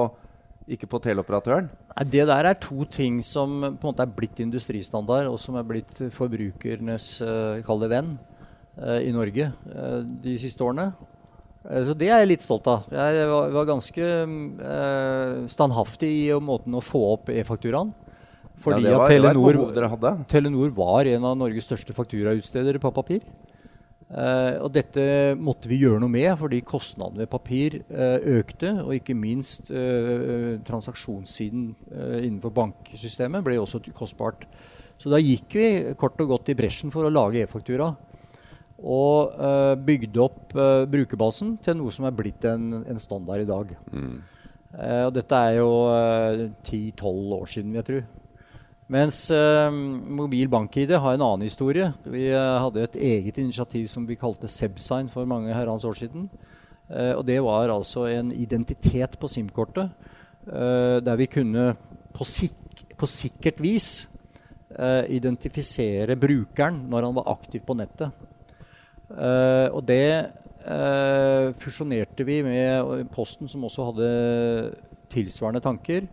ikke 0.72 0.88
på 0.88 1.00
teleoperatøren. 1.04 1.68
Nei, 1.92 2.04
Det 2.14 2.24
der 2.30 2.48
er 2.48 2.56
to 2.60 2.86
ting 2.88 3.20
som 3.24 3.58
på 3.60 3.84
en 3.84 3.90
måte 3.90 4.06
er 4.06 4.14
blitt 4.16 4.40
industristandard, 4.40 5.28
og 5.28 5.36
som 5.40 5.58
er 5.60 5.68
blitt 5.68 6.00
forbrukernes 6.16 7.10
uh, 7.20 7.84
venn 7.90 8.16
uh, 8.80 9.00
i 9.04 9.12
Norge 9.12 9.50
uh, 9.52 10.00
de 10.00 10.38
siste 10.40 10.64
årene. 10.64 10.94
Så 11.66 11.96
det 11.98 12.08
er 12.14 12.20
jeg 12.22 12.28
litt 12.30 12.44
stolt 12.44 12.68
av. 12.70 12.84
Jeg 12.94 13.24
var, 13.26 13.48
var 13.50 13.64
ganske 13.66 14.10
standhaftig 15.50 16.10
i 16.28 16.36
måten 16.38 16.76
å 16.78 16.82
få 16.84 17.00
opp 17.16 17.32
e-fakturaen. 17.34 17.90
Fordi 18.62 18.86
ja, 18.86 18.92
var, 19.00 19.10
at 19.10 19.34
Telenor, 19.34 20.20
Telenor 20.30 20.70
var 20.76 21.10
en 21.10 21.26
av 21.26 21.34
Norges 21.40 21.66
største 21.66 21.96
fakturautstedere 21.96 22.78
på 22.78 22.92
papir. 22.94 23.26
Uh, 24.06 24.62
og 24.62 24.68
dette 24.70 25.34
måtte 25.34 25.66
vi 25.66 25.80
gjøre 25.80 25.98
noe 25.98 26.12
med, 26.12 26.28
fordi 26.38 26.60
kostnadene 26.66 27.24
ved 27.24 27.30
papir 27.32 27.80
uh, 27.90 28.22
økte. 28.38 28.70
Og 28.84 28.94
ikke 29.00 29.16
minst 29.18 29.72
uh, 29.74 30.56
transaksjonssiden 30.66 31.72
innenfor 32.22 32.54
banksystemet 32.54 33.44
ble 33.46 33.58
også 33.58 33.82
kostbart. 33.96 34.46
Så 34.96 35.10
da 35.12 35.18
gikk 35.20 35.58
vi 35.58 35.70
kort 35.98 36.20
og 36.22 36.36
godt 36.36 36.52
i 36.52 36.56
bresjen 36.56 36.94
for 36.94 37.04
å 37.04 37.12
lage 37.12 37.42
e-faktura. 37.42 37.90
Og 38.76 39.32
bygde 39.88 40.20
opp 40.20 40.52
brukerbasen 40.92 41.54
til 41.64 41.78
noe 41.78 41.92
som 41.96 42.04
er 42.04 42.16
blitt 42.16 42.44
en, 42.44 42.82
en 42.84 43.00
standard 43.00 43.40
i 43.40 43.48
dag. 43.48 43.70
Mm. 43.88 44.18
og 45.06 45.12
dette 45.16 45.38
er 45.48 45.56
jo 45.56 45.70
10-12 46.60 47.32
år 47.38 47.48
siden, 47.48 47.72
jeg 47.78 47.88
tro. 47.88 48.02
Mens 48.86 49.24
eh, 49.34 49.72
mobil 49.74 50.46
bank-ID 50.50 50.92
har 51.02 51.16
en 51.16 51.24
annen 51.26 51.48
historie. 51.48 51.88
Vi 52.06 52.28
eh, 52.30 52.58
hadde 52.62 52.84
et 52.84 52.98
eget 53.08 53.40
initiativ 53.42 53.88
som 53.90 54.04
vi 54.06 54.18
kalte 54.18 54.50
Sebsign 54.50 55.10
for 55.10 55.26
mange 55.26 55.50
herrens 55.50 55.86
år 55.88 55.96
siden. 55.98 56.28
Eh, 56.86 57.10
og 57.16 57.24
det 57.26 57.40
var 57.42 57.72
altså 57.74 58.06
en 58.12 58.30
identitet 58.30 59.18
på 59.18 59.30
SIM-kortet 59.30 60.12
der 60.46 61.16
vi 61.18 61.26
kunne 61.26 61.72
på, 62.14 62.22
sik 62.22 62.84
på 62.94 63.06
sikkert 63.10 63.56
vis 63.58 64.04
identifisere 65.10 66.14
brukeren 66.14 66.76
når 66.86 67.08
han 67.08 67.16
var 67.16 67.32
aktiv 67.32 67.64
på 67.66 67.74
nettet. 67.74 68.14
og 69.74 69.82
det 69.88 70.30
fusjonerte 71.58 72.22
vi 72.22 72.36
med 72.46 73.10
Posten, 73.10 73.50
som 73.50 73.66
også 73.66 73.88
hadde 73.88 74.12
tilsvarende 75.10 75.64
tanker. 75.66 76.06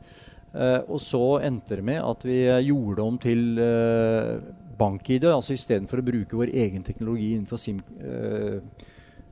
Uh, 0.54 0.86
og 0.86 1.00
så 1.02 1.39
endte 1.42 1.80
det 1.80 1.84
med 1.86 1.98
at 1.98 2.22
vi 2.28 2.44
gjorde 2.68 3.02
om 3.02 3.16
til 3.18 3.58
uh, 3.58 4.38
bank-ID. 4.78 5.26
altså 5.26 5.56
Istedenfor 5.56 6.04
å 6.04 6.06
bruke 6.06 6.38
vår 6.38 6.52
egen 6.54 6.84
teknologi 6.86 7.32
innenfor 7.34 7.58
SIM, 7.58 7.80
uh, 8.04 8.62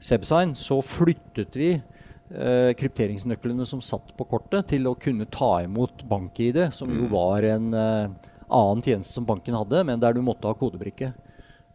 Sebsign, 0.02 0.56
så 0.58 0.80
flyttet 0.82 1.54
vi 1.60 1.76
uh, 1.78 2.72
krypteringsnøklene 2.78 3.68
som 3.70 3.84
satt 3.86 4.16
på 4.18 4.26
kortet, 4.32 4.66
til 4.72 4.90
å 4.90 4.96
kunne 4.98 5.28
ta 5.30 5.60
imot 5.62 6.02
bank-ID, 6.10 6.72
som 6.74 6.90
jo 6.90 7.06
mm. 7.06 7.12
var 7.14 7.46
en 7.52 7.68
annen 7.76 8.82
tjeneste 8.82 9.14
som 9.14 9.28
banken 9.30 9.60
hadde, 9.60 9.84
men 9.88 10.02
der 10.02 10.18
du 10.18 10.24
måtte 10.26 10.50
ha 10.50 10.58
kodebrikke. 10.58 11.12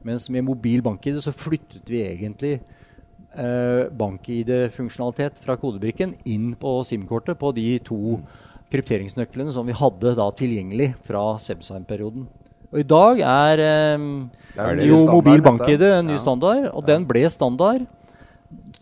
Mens 0.07 0.27
med 0.27 0.43
mobil 0.49 0.83
bank-ID 0.83 1.23
så 1.23 1.35
flyttet 1.35 1.87
vi 1.91 2.03
egentlig 2.03 2.59
bank-ID-funksjonalitet 3.37 5.39
fra 5.45 5.59
kodebrikken 5.61 6.15
inn 6.25 6.55
på 6.59 6.81
SIM-kortet 6.89 7.39
på 7.39 7.53
de 7.55 7.79
to 7.85 8.17
mm 8.17 8.45
krypteringsnøklene 8.73 9.53
som 9.55 9.69
vi 9.69 9.77
hadde 9.77 10.15
da 10.19 10.27
tilgjengelig 10.35 10.93
fra 11.07 11.37
Sebsheim-perioden. 11.43 12.27
Og 12.73 12.81
I 12.83 12.87
dag 12.87 13.21
er, 13.23 13.63
eh, 13.63 14.07
er 14.59 14.83
jo 14.85 15.05
mobil 15.09 15.43
bank-ID 15.45 15.85
en 15.87 16.11
ny 16.11 16.17
ja. 16.17 16.23
standard, 16.23 16.67
og 16.73 16.83
ja. 16.83 16.89
den 16.95 17.07
ble 17.09 17.29
standard 17.31 17.87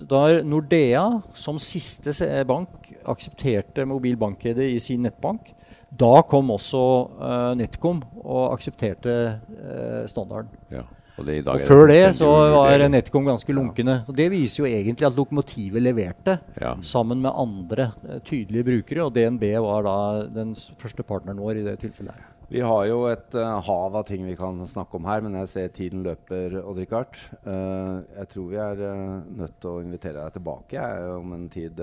da 0.04 0.42
Nordea 0.44 1.04
som 1.38 1.58
siste 1.62 2.12
bank 2.48 2.90
aksepterte 3.08 3.86
mobil 3.88 4.16
bank-ID 4.20 4.60
i 4.74 4.80
sin 4.82 5.04
nettbank. 5.06 5.52
Da 5.94 6.24
kom 6.26 6.50
også 6.50 6.82
uh, 7.20 7.52
NetCom 7.58 8.00
og 8.24 8.56
aksepterte 8.56 9.14
uh, 9.38 10.02
standarden. 10.10 10.50
Ja. 10.74 10.82
Og, 11.14 11.28
og 11.30 11.62
før 11.62 11.86
det 11.92 12.00
så 12.18 12.28
var 12.50 12.82
NetCom 12.90 13.28
ganske 13.28 13.54
lunkne. 13.54 14.00
Og 14.08 14.16
Det 14.18 14.26
viser 14.32 14.64
jo 14.64 14.70
egentlig 14.70 15.06
at 15.06 15.14
lokomotivet 15.14 15.82
leverte 15.82 16.40
ja. 16.58 16.74
sammen 16.82 17.22
med 17.22 17.30
andre 17.30 17.92
uh, 18.02 18.18
tydelige 18.26 18.66
brukere, 18.66 19.06
og 19.06 19.14
DNB 19.14 19.44
var 19.62 19.86
da 19.86 19.98
den 20.42 20.56
første 20.80 21.06
partneren 21.06 21.38
vår 21.38 21.62
i 21.62 21.66
det 21.68 21.76
tilfellet. 21.84 22.18
her. 22.18 22.30
Vi 22.50 22.60
har 22.60 22.82
jo 22.90 23.04
et 23.08 23.38
uh, 23.38 23.60
hav 23.66 23.96
av 24.00 24.04
ting 24.08 24.26
vi 24.26 24.34
kan 24.36 24.58
snakke 24.68 24.98
om 24.98 25.06
her, 25.08 25.22
men 25.24 25.38
jeg 25.40 25.52
ser 25.52 25.70
tiden 25.74 26.02
løper. 26.04 26.58
Odd-Rikard. 26.64 27.16
Uh, 27.46 28.02
jeg 28.18 28.28
tror 28.34 28.50
vi 28.50 28.60
er 28.66 28.82
uh, 28.84 29.22
nødt 29.38 29.56
til 29.62 29.70
å 29.70 29.84
invitere 29.84 30.18
deg 30.18 30.36
tilbake 30.36 30.76
jeg, 30.76 31.08
om 31.14 31.32
en 31.38 31.48
tid 31.52 31.80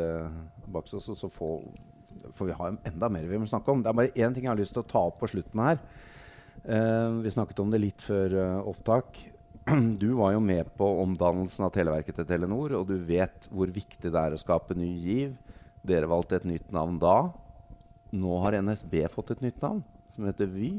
bak 0.68 0.92
oss. 0.92 1.10
Så 1.18 1.32
får, 1.32 1.66
for 2.36 2.52
vi 2.52 2.60
ha 2.60 2.70
enda 2.92 3.10
mer 3.12 3.32
vi 3.32 3.42
må 3.42 3.50
snakke 3.50 3.74
om. 3.74 3.82
Det 3.82 3.92
er 3.92 4.00
bare 4.04 4.16
én 4.16 4.36
ting 4.36 4.46
jeg 4.46 4.54
har 4.54 4.60
lyst 4.60 4.76
til 4.76 4.84
å 4.84 4.92
ta 4.92 5.08
opp 5.08 5.22
på 5.24 5.32
slutten 5.32 5.66
her. 5.66 5.82
Uh, 6.62 7.22
vi 7.24 7.32
snakket 7.34 7.60
om 7.64 7.72
det 7.74 7.82
litt 7.82 8.04
før 8.06 8.36
uh, 8.38 8.70
opptak. 8.70 9.18
Du 10.02 10.12
var 10.18 10.36
jo 10.36 10.42
med 10.44 10.70
på 10.78 10.88
omdannelsen 11.04 11.66
av 11.66 11.74
Televerket 11.74 12.18
til 12.18 12.28
Telenor, 12.30 12.76
og 12.80 12.90
du 12.90 12.96
vet 12.98 13.48
hvor 13.50 13.72
viktig 13.72 14.12
det 14.12 14.22
er 14.22 14.36
å 14.36 14.42
skape 14.42 14.78
ny 14.78 14.92
giv. 15.02 15.34
Dere 15.86 16.10
valgte 16.10 16.38
et 16.38 16.48
nytt 16.50 16.70
navn 16.74 17.00
da. 17.02 17.32
Nå 18.12 18.38
har 18.44 18.58
NSB 18.62 19.00
fått 19.14 19.34
et 19.36 19.44
nytt 19.46 19.62
navn, 19.64 19.82
som 20.16 20.28
heter 20.30 20.50
Vy. 20.52 20.76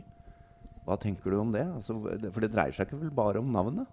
Hva 0.87 0.99
tenker 1.01 1.31
du 1.31 1.38
om 1.40 1.53
det? 1.55 1.64
Altså, 1.64 1.97
for 2.35 2.42
det 2.42 2.53
dreier 2.53 2.75
seg 2.75 2.88
ikke 2.88 3.01
vel 3.01 3.12
bare 3.14 3.42
om 3.42 3.51
navnet? 3.55 3.87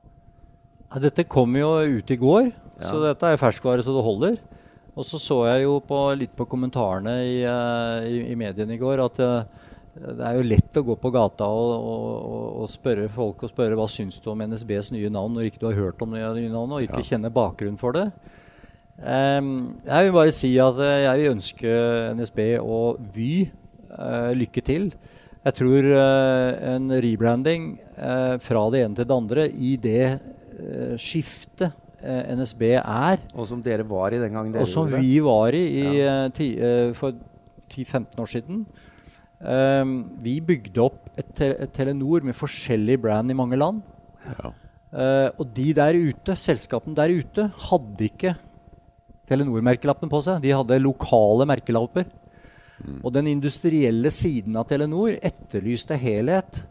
Ja, 0.89 1.01
dette 1.01 1.27
kom 1.29 1.53
jo 1.57 1.69
ut 1.85 2.11
i 2.11 2.17
går, 2.17 2.49
ja. 2.49 2.81
så 2.81 2.97
dette 3.03 3.29
er 3.29 3.41
ferskvare 3.41 3.85
så 3.85 3.93
det 3.93 4.05
holder. 4.05 4.39
Og 4.97 5.05
så 5.05 5.19
så 5.21 5.43
jeg 5.47 5.67
jo 5.67 5.77
på, 5.85 5.97
litt 6.17 6.33
på 6.35 6.47
kommentarene 6.49 7.13
i, 7.23 7.35
uh, 7.45 8.01
i, 8.03 8.23
i 8.33 8.37
mediene 8.37 8.73
i 8.75 8.81
går 8.81 9.03
at 9.05 9.21
uh, 9.21 9.68
det 9.99 10.23
er 10.25 10.37
jo 10.37 10.47
lett 10.47 10.77
å 10.79 10.83
gå 10.87 10.95
på 10.99 11.11
gata 11.11 11.47
og, 11.51 11.71
og, 11.75 12.43
og, 12.61 12.67
spørre 12.71 13.09
folk 13.11 13.43
og 13.43 13.51
spørre 13.51 13.75
hva 13.75 13.87
syns 13.91 14.19
du 14.23 14.29
om 14.31 14.43
NSBs 14.47 14.93
nye 14.95 15.11
navn 15.11 15.35
når 15.35 15.49
ikke 15.49 15.61
du 15.63 15.67
har 15.69 15.79
hørt 15.79 16.03
om 16.05 16.15
det 16.15 16.23
nye 16.23 16.51
navnet 16.51 16.77
og 16.77 16.85
ikke 16.87 17.01
ja. 17.03 17.07
kjenner 17.11 17.33
bakgrunnen 17.35 17.79
for 17.81 17.97
det. 17.97 18.07
Um, 18.99 19.79
jeg 19.87 20.05
vil 20.05 20.15
bare 20.15 20.35
si 20.35 20.49
at 20.59 20.79
uh, 20.79 20.95
jeg 21.05 21.21
vil 21.21 21.33
ønske 21.33 21.75
NSB 22.19 22.41
og 22.59 22.99
Vy 23.15 23.31
uh, 23.47 24.31
lykke 24.35 24.63
til. 24.65 24.89
Jeg 25.45 25.55
tror 25.55 25.87
uh, 25.87 26.49
en 26.75 26.91
rebranding 26.99 27.71
fra 28.39 28.61
det 28.71 28.83
ene 28.85 28.95
til 28.95 29.07
det 29.07 29.15
andre 29.15 29.45
i 29.51 29.73
det 29.75 30.03
skiftet 30.99 31.73
NSB 31.99 32.61
er 32.77 33.17
Og 33.35 33.47
som 33.49 33.59
dere 33.63 33.83
var 33.83 34.13
i 34.15 34.21
den 34.21 34.31
gangen 34.31 34.55
Og 34.55 34.69
som 34.71 34.87
vi 34.87 35.17
var 35.19 35.51
i, 35.51 35.63
i 35.81 35.97
ja. 35.97 36.13
ti, 36.31 36.47
for 36.95 37.11
10-15 37.67 38.21
år 38.23 38.31
siden. 38.31 38.61
Um, 39.39 39.93
vi 40.19 40.35
bygde 40.43 40.81
opp 40.83 41.05
et, 41.15 41.27
te 41.31 41.53
et, 41.53 41.71
Telenor 41.71 42.25
med 42.27 42.35
forskjellig 42.35 42.97
brand 42.99 43.31
i 43.31 43.37
mange 43.37 43.59
land. 43.59 43.79
Ja. 44.27 44.51
Uh, 44.89 45.29
og 45.39 45.45
de 45.55 45.69
der 45.77 45.95
ute, 45.95 46.35
selskapene 46.35 46.97
der 46.97 47.13
ute, 47.13 47.45
hadde 47.69 48.07
ikke 48.09 48.33
Telenor-merkelappen 49.29 50.11
på 50.11 50.19
seg. 50.25 50.41
De 50.43 50.51
hadde 50.51 50.81
lokale 50.81 51.47
merkelapper. 51.47 52.09
Mm. 52.81 52.99
Og 53.03 53.13
den 53.15 53.29
industrielle 53.31 54.11
siden 54.11 54.57
av 54.59 54.67
Telenor 54.67 55.15
etterlyste 55.15 55.95
helhet. 55.99 56.63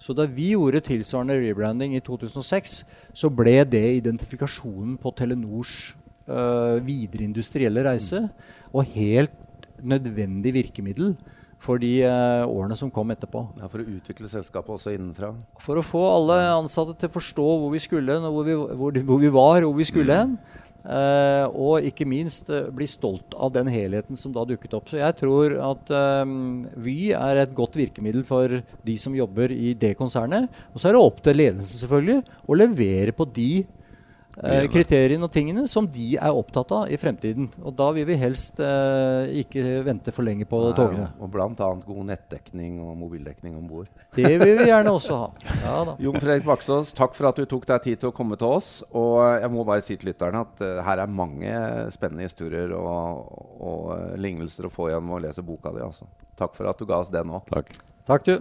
Så 0.00 0.16
da 0.16 0.26
vi 0.28 0.52
gjorde 0.52 0.84
tilsvarende 0.84 1.36
rebranding 1.40 1.96
i 1.96 2.02
2006, 2.04 2.82
så 3.16 3.30
ble 3.32 3.60
det 3.68 3.84
identifikasjonen 3.98 4.96
på 5.00 5.12
Telenors 5.16 5.94
uh, 6.28 6.80
videre 6.84 7.26
industrielle 7.26 7.84
reise. 7.84 8.24
Mm. 8.24 8.68
Og 8.72 8.92
helt 8.96 9.40
nødvendig 9.84 10.54
virkemiddel 10.54 11.16
for 11.64 11.80
de 11.80 11.92
uh, 12.04 12.44
årene 12.44 12.76
som 12.78 12.90
kom 12.92 13.12
etterpå. 13.14 13.46
Ja, 13.60 13.68
For 13.72 13.82
å 13.82 13.88
utvikle 13.96 14.30
selskapet 14.32 14.76
også 14.76 14.92
innenfra? 14.94 15.32
For 15.64 15.80
å 15.80 15.86
få 15.86 16.02
alle 16.10 16.40
ansatte 16.52 16.96
til 17.00 17.10
å 17.10 17.16
forstå 17.16 17.46
hvor 17.62 17.72
vi 17.72 17.80
skulle, 17.82 18.18
hvor 18.24 18.46
vi, 18.46 18.58
hvor, 18.58 19.00
hvor 19.08 19.22
vi 19.22 19.32
var, 19.32 19.64
hvor 19.64 19.78
vi 19.78 19.88
skulle 19.88 20.20
hen. 20.20 20.36
Uh, 20.84 21.48
og 21.56 21.86
ikke 21.88 22.04
minst 22.04 22.50
uh, 22.52 22.66
bli 22.68 22.84
stolt 22.84 23.32
av 23.40 23.54
den 23.54 23.70
helheten 23.72 24.18
som 24.20 24.34
da 24.34 24.42
dukket 24.44 24.74
opp. 24.76 24.90
Så 24.92 24.98
jeg 25.00 25.16
tror 25.16 25.54
at 25.70 25.92
um, 26.28 26.66
Vy 26.84 27.14
er 27.16 27.40
et 27.40 27.54
godt 27.56 27.78
virkemiddel 27.80 28.26
for 28.28 28.58
de 28.84 28.96
som 29.00 29.16
jobber 29.16 29.54
i 29.54 29.72
det 29.80 29.94
konsernet. 29.96 30.50
Og 30.74 30.82
så 30.82 30.90
er 30.90 30.98
det 30.98 31.06
opp 31.06 31.24
til 31.24 31.40
ledelsen 31.40 31.86
selvfølgelig 31.86 32.20
å 32.44 32.60
levere 32.60 33.16
på 33.16 33.28
de 33.32 33.48
eh, 34.42 34.66
kriteriene 34.72 35.26
og 35.26 35.32
tingene 35.34 35.66
som 35.70 35.86
de 35.90 36.14
er 36.16 36.34
opptatt 36.34 36.72
av 36.74 36.92
i 36.92 36.98
fremtiden. 37.00 37.48
Og 37.62 37.74
da 37.76 37.90
vil 37.96 38.06
vi 38.08 38.16
helst 38.20 38.60
eh, 38.62 39.30
ikke 39.44 39.82
vente 39.86 40.14
for 40.14 40.26
lenge 40.26 40.46
på 40.48 40.60
Nei, 40.64 40.72
togene. 40.78 41.08
Og 41.22 41.30
bl.a. 41.32 41.70
god 41.86 42.02
nettdekning 42.10 42.80
og 42.84 42.96
mobildekning 43.00 43.56
om 43.58 43.68
bord. 43.70 43.90
Det 44.16 44.32
vil 44.42 44.58
vi 44.60 44.68
gjerne 44.70 44.94
også 44.94 45.20
ha. 45.20 45.28
Ja, 45.64 45.76
Jon 46.06 46.20
Fredrik 46.20 46.46
Baksås, 46.48 46.94
takk 46.96 47.16
for 47.16 47.30
at 47.30 47.40
du 47.40 47.46
tok 47.50 47.66
deg 47.70 47.86
tid 47.86 48.02
til 48.02 48.12
å 48.12 48.16
komme 48.16 48.38
til 48.40 48.58
oss. 48.58 48.72
Og 48.92 49.20
jeg 49.38 49.52
må 49.54 49.66
bare 49.68 49.84
si 49.84 49.98
til 49.98 50.12
lytterne 50.12 50.44
at 50.46 50.64
uh, 50.64 50.82
her 50.86 51.04
er 51.04 51.16
mange 51.22 51.54
spennende 51.94 52.28
historier 52.28 52.74
og, 52.76 53.32
og 53.60 53.88
uh, 53.94 54.12
lignelser 54.20 54.68
å 54.68 54.72
få 54.72 54.90
igjen 54.90 55.06
med 55.06 55.18
å 55.20 55.24
lese 55.28 55.46
boka 55.46 55.74
di. 55.74 55.82
Altså. 55.84 56.08
Takk 56.38 56.56
for 56.56 56.70
at 56.70 56.80
du 56.80 56.88
ga 56.88 57.00
oss 57.04 57.12
det 57.14 57.24
nå. 57.26 57.42
Takk. 57.50 57.74
Takk 58.08 58.28
du. 58.28 58.38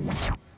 you 0.00 0.49